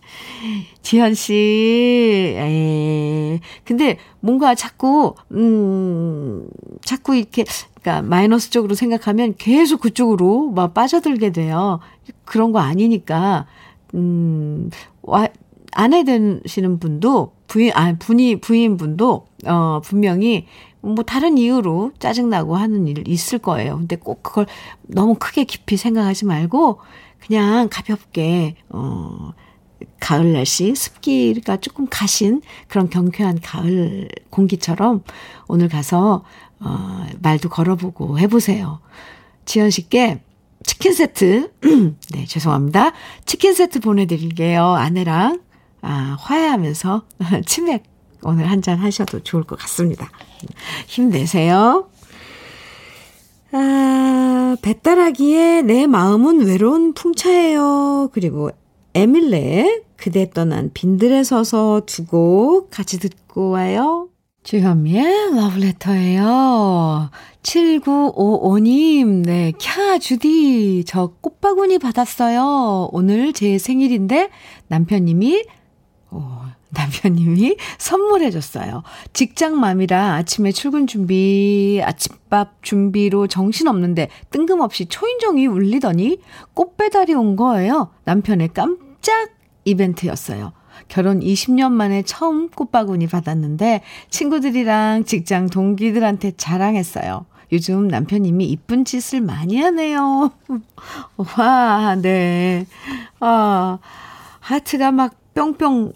지현 0.82 1.14
씨, 1.14 1.34
에 2.38 3.40
근데 3.64 3.98
뭔가 4.20 4.56
자꾸, 4.56 5.16
음, 5.32 6.48
자꾸 6.84 7.16
이렇게, 7.16 7.46
그러니까 7.82 8.08
마이너스 8.08 8.50
쪽으로 8.50 8.76
생각하면 8.76 9.36
계속 9.38 9.82
그쪽으로 9.82 10.52
막 10.52 10.74
빠져들게 10.74 11.32
돼요. 11.32 11.80
그런 12.26 12.52
거 12.52 12.60
아니니까, 12.60 13.46
음, 13.94 14.70
와, 15.02 15.28
아내 15.72 16.04
되시는 16.04 16.80
분도, 16.80 17.34
부인, 17.48 17.72
아, 17.74 17.96
분이, 17.98 18.42
부인분도, 18.42 19.26
어, 19.46 19.82
분명히 19.84 20.46
뭐 20.82 21.04
다른 21.04 21.38
이유로 21.38 21.92
짜증나고 22.00 22.56
하는 22.56 22.88
일 22.88 23.08
있을 23.08 23.40
거예요. 23.40 23.78
근데 23.78 23.96
꼭 23.96 24.24
그걸 24.24 24.48
너무 24.84 25.16
크게 25.16 25.44
깊이 25.44 25.78
생각하지 25.78 26.26
말고 26.26 26.80
그냥 27.20 27.70
가볍게 27.72 28.56
어 28.70 29.32
가을 30.00 30.34
날씨 30.34 30.76
습기가 30.76 31.58
조금 31.58 31.88
가신 31.90 32.42
그런 32.68 32.90
경쾌한 32.90 33.40
가을 33.42 34.10
공기처럼 34.30 35.04
오늘 35.48 35.70
가서 35.70 36.24
어 36.60 37.06
말도 37.22 37.50
걸어보고 37.50 38.20
해 38.20 38.28
보세요. 38.28 38.82
지연 39.46 39.70
씨께 39.70 40.22
치킨 40.64 40.94
세트 40.94 41.52
네 42.14 42.26
죄송합니다 42.26 42.92
치킨 43.26 43.54
세트 43.54 43.80
보내 43.80 44.06
드릴게요 44.06 44.64
아내랑 44.64 45.42
아 45.82 46.16
화해하면서 46.20 47.04
치맥 47.46 47.84
오늘 48.24 48.50
한 48.50 48.62
잔 48.62 48.78
하셔도 48.78 49.20
좋을 49.22 49.44
것 49.44 49.58
같습니다. 49.60 50.10
힘내세요. 50.88 51.90
아, 53.52 54.56
배따라기에 54.62 55.64
내 55.64 55.88
마음은 55.88 56.46
외로운 56.46 56.94
풍차예요. 56.94 58.10
그리고 58.14 58.52
에밀레 58.94 59.82
그대 59.98 60.30
떠난 60.30 60.72
빈들에 60.74 61.24
서서 61.24 61.82
두고 61.86 62.70
같이 62.70 63.00
듣고 63.00 63.50
와요. 63.52 64.08
주현미의 64.44 65.36
러브레터예요. 65.36 67.12
7955님, 67.44 69.24
네, 69.26 69.52
캬, 69.52 70.00
주디, 70.02 70.84
저 70.88 71.14
꽃바구니 71.22 71.78
받았어요. 71.80 72.90
오늘 72.92 73.34
제 73.34 73.58
생일인데 73.60 74.30
남편님이, 74.68 75.44
어, 76.10 76.51
남편님이 76.72 77.58
선물해줬어요. 77.78 78.84
직장맘이라 79.14 80.16
아침에 80.16 80.52
출근 80.52 80.88
준비, 80.88 81.82
아침밥 81.84 82.64
준비로 82.64 83.28
정신없는데 83.28 84.10
뜬금없이 84.30 84.86
초인종이 84.88 85.48
울리더니 85.48 86.20
꽃 86.54 86.78
배달이 86.78 87.14
온 87.14 87.36
거예요. 87.36 87.92
남편의 88.06 88.50
깜짝 88.54 89.30
이벤트였어요. 89.66 90.54
결혼 90.88 91.20
20년 91.20 91.72
만에 91.72 92.02
처음 92.04 92.50
꽃바구니 92.50 93.08
받았는데 93.08 93.82
친구들이랑 94.10 95.06
직장 95.06 95.48
동기들한테 95.48 96.34
자랑했어요. 96.38 97.26
요즘 97.54 97.88
남편님이 97.90 98.46
이쁜 98.46 98.86
짓을 98.86 99.22
많이 99.22 99.60
하네요. 99.62 100.32
와, 101.38 101.96
네. 102.02 102.66
아, 103.20 103.78
하트가 104.40 104.92
막 104.92 105.16
뿅뿅 105.34 105.94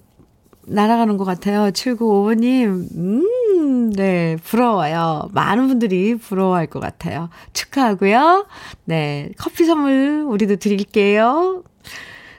날아가는 0.68 1.18
것 1.18 1.26
같아요. 1.26 1.72
7955님, 1.72 2.96
음, 2.98 3.90
네, 3.92 4.38
부러워요. 4.44 5.30
많은 5.34 5.68
분들이 5.68 6.16
부러워할 6.16 6.68
것 6.68 6.80
같아요. 6.80 7.30
축하하고요. 7.54 8.48
네, 8.86 9.30
커피 9.38 9.66
선물 9.66 10.26
우리도 10.28 10.56
드릴게요. 10.58 11.64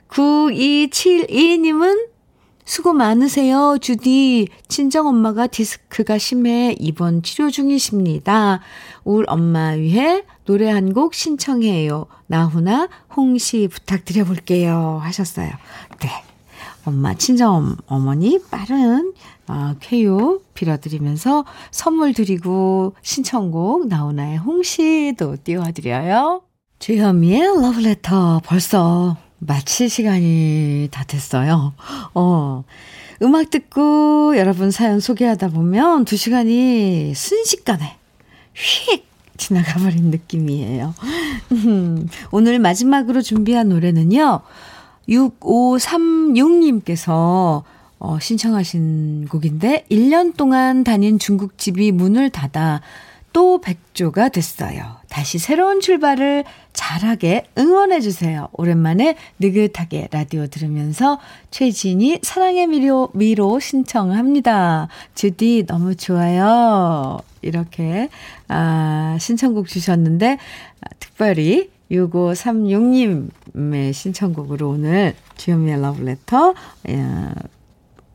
9272님은 0.09 2.09
수고 2.64 2.93
많으세요, 2.93 3.79
주디. 3.81 4.49
친정엄마가 4.66 5.47
디스크가 5.47 6.18
심해 6.18 6.74
입원 6.81 7.22
치료 7.22 7.49
중이십니다. 7.51 8.61
울 9.05 9.24
엄마 9.29 9.68
위해 9.70 10.24
노래 10.47 10.68
한 10.70 10.93
곡 10.93 11.14
신청해요. 11.14 12.07
나훈아, 12.27 12.89
홍시 13.16 13.68
부탁드려볼게요. 13.68 14.99
하셨어요. 15.01 15.51
네. 16.01 16.11
엄마, 16.87 17.14
친정 17.14 17.76
어머니 17.87 18.41
빠른 18.49 19.12
어, 19.49 19.74
쾌유 19.80 20.41
빌어드리면서 20.55 21.45
선물 21.72 22.14
드리고 22.14 22.95
신청곡 23.03 23.89
나훈아의 23.89 24.39
홍시도 24.39 25.39
띄워드려요. 25.43 26.43
주현미의 26.78 27.61
러브레터 27.61 28.43
벌써 28.45 29.16
마칠 29.39 29.91
시간이 29.91 30.89
다 30.93 31.03
됐어요. 31.05 31.74
어, 32.14 32.62
음악 33.20 33.51
듣고 33.51 34.37
여러분 34.39 34.70
사연 34.70 35.01
소개하다 35.01 35.49
보면 35.49 36.05
두 36.05 36.16
시간이 36.16 37.14
순식간에 37.16 37.97
휙 38.55 39.05
지나가 39.37 39.80
버린 39.80 40.11
느낌이에요. 40.11 40.95
오늘 42.30 42.59
마지막으로 42.61 43.22
준비한 43.22 43.70
노래는요. 43.70 44.43
6536님께서 45.09 47.62
어, 47.98 48.18
신청하신 48.20 49.28
곡인데 49.28 49.86
1년 49.90 50.36
동안 50.36 50.84
다닌 50.84 51.18
중국집이 51.18 51.92
문을 51.92 52.28
닫아 52.30 52.82
또 53.36 53.61
백조가 53.61 54.30
됐어요. 54.30 54.96
다시 55.11 55.38
새로운 55.38 55.80
출발을 55.80 56.44
잘하게 56.72 57.44
응원해주세요. 57.59 58.48
오랜만에 58.52 59.14
느긋하게 59.38 60.09
라디오 60.11 60.46
들으면서 60.46 61.20
최진이 61.50 62.20
사랑의 62.22 62.66
미로, 62.66 63.11
미로 63.12 63.61
신청합니다. 63.61 64.88
주디 65.14 65.66
너무 65.66 65.96
좋아요. 65.96 67.18
이렇게, 67.42 68.09
아, 68.48 69.18
신청곡 69.20 69.68
주셨는데, 69.68 70.38
아, 70.80 70.88
특별히 70.98 71.68
6536님의 71.91 73.93
신청곡으로 73.93 74.70
오늘 74.70 75.14
주현미의 75.37 75.80
러브레터, 75.80 76.55
어, 76.89 77.32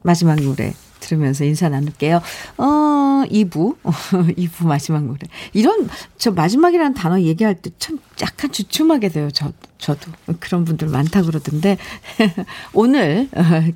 마지막 0.03 0.35
노래 0.35 0.73
들으면서 0.99 1.43
인사 1.43 1.67
나눌게요. 1.67 2.21
어, 2.57 3.23
2부, 3.29 3.75
2부 3.81 4.63
마지막 4.67 5.03
노래. 5.03 5.19
이런, 5.53 5.89
저 6.17 6.31
마지막이라는 6.31 6.93
단어 6.93 7.19
얘기할 7.19 7.55
때 7.55 7.71
참 7.77 7.99
약간 8.21 8.51
주춤하게 8.51 9.09
돼요. 9.09 9.29
저, 9.31 9.51
저도. 9.77 10.11
그런 10.39 10.63
분들 10.63 10.87
많다 10.87 11.23
그러던데. 11.23 11.77
오늘 12.73 13.27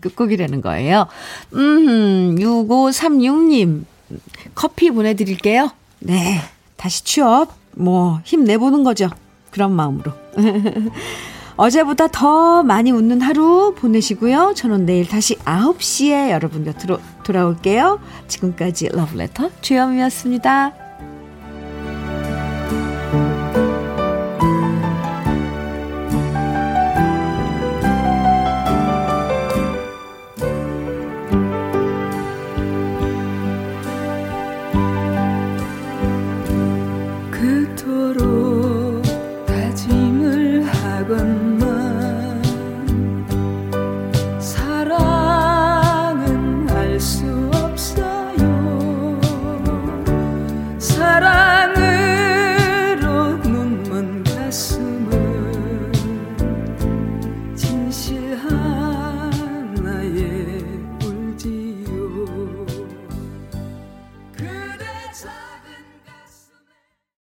끝곡이라는 0.01 0.61
거예요. 0.61 1.07
음, 1.53 2.35
6536님, 2.35 3.85
커피 4.53 4.91
보내드릴게요. 4.91 5.71
네. 5.99 6.39
다시 6.77 7.03
취업, 7.03 7.55
뭐, 7.75 8.21
힘내보는 8.23 8.83
거죠. 8.83 9.09
그런 9.55 9.71
마음으로. 9.71 10.11
어제보다 11.55 12.09
더 12.09 12.61
많이 12.63 12.91
웃는 12.91 13.21
하루 13.21 13.73
보내시고요. 13.77 14.51
저는 14.53 14.85
내일 14.85 15.07
다시 15.07 15.35
9시에 15.37 16.31
여러분 16.31 16.65
곁으로 16.65 16.99
돌아올게요. 17.23 18.01
지금까지 18.27 18.89
러브레터 18.89 19.51
주현미였습니다. 19.61 20.84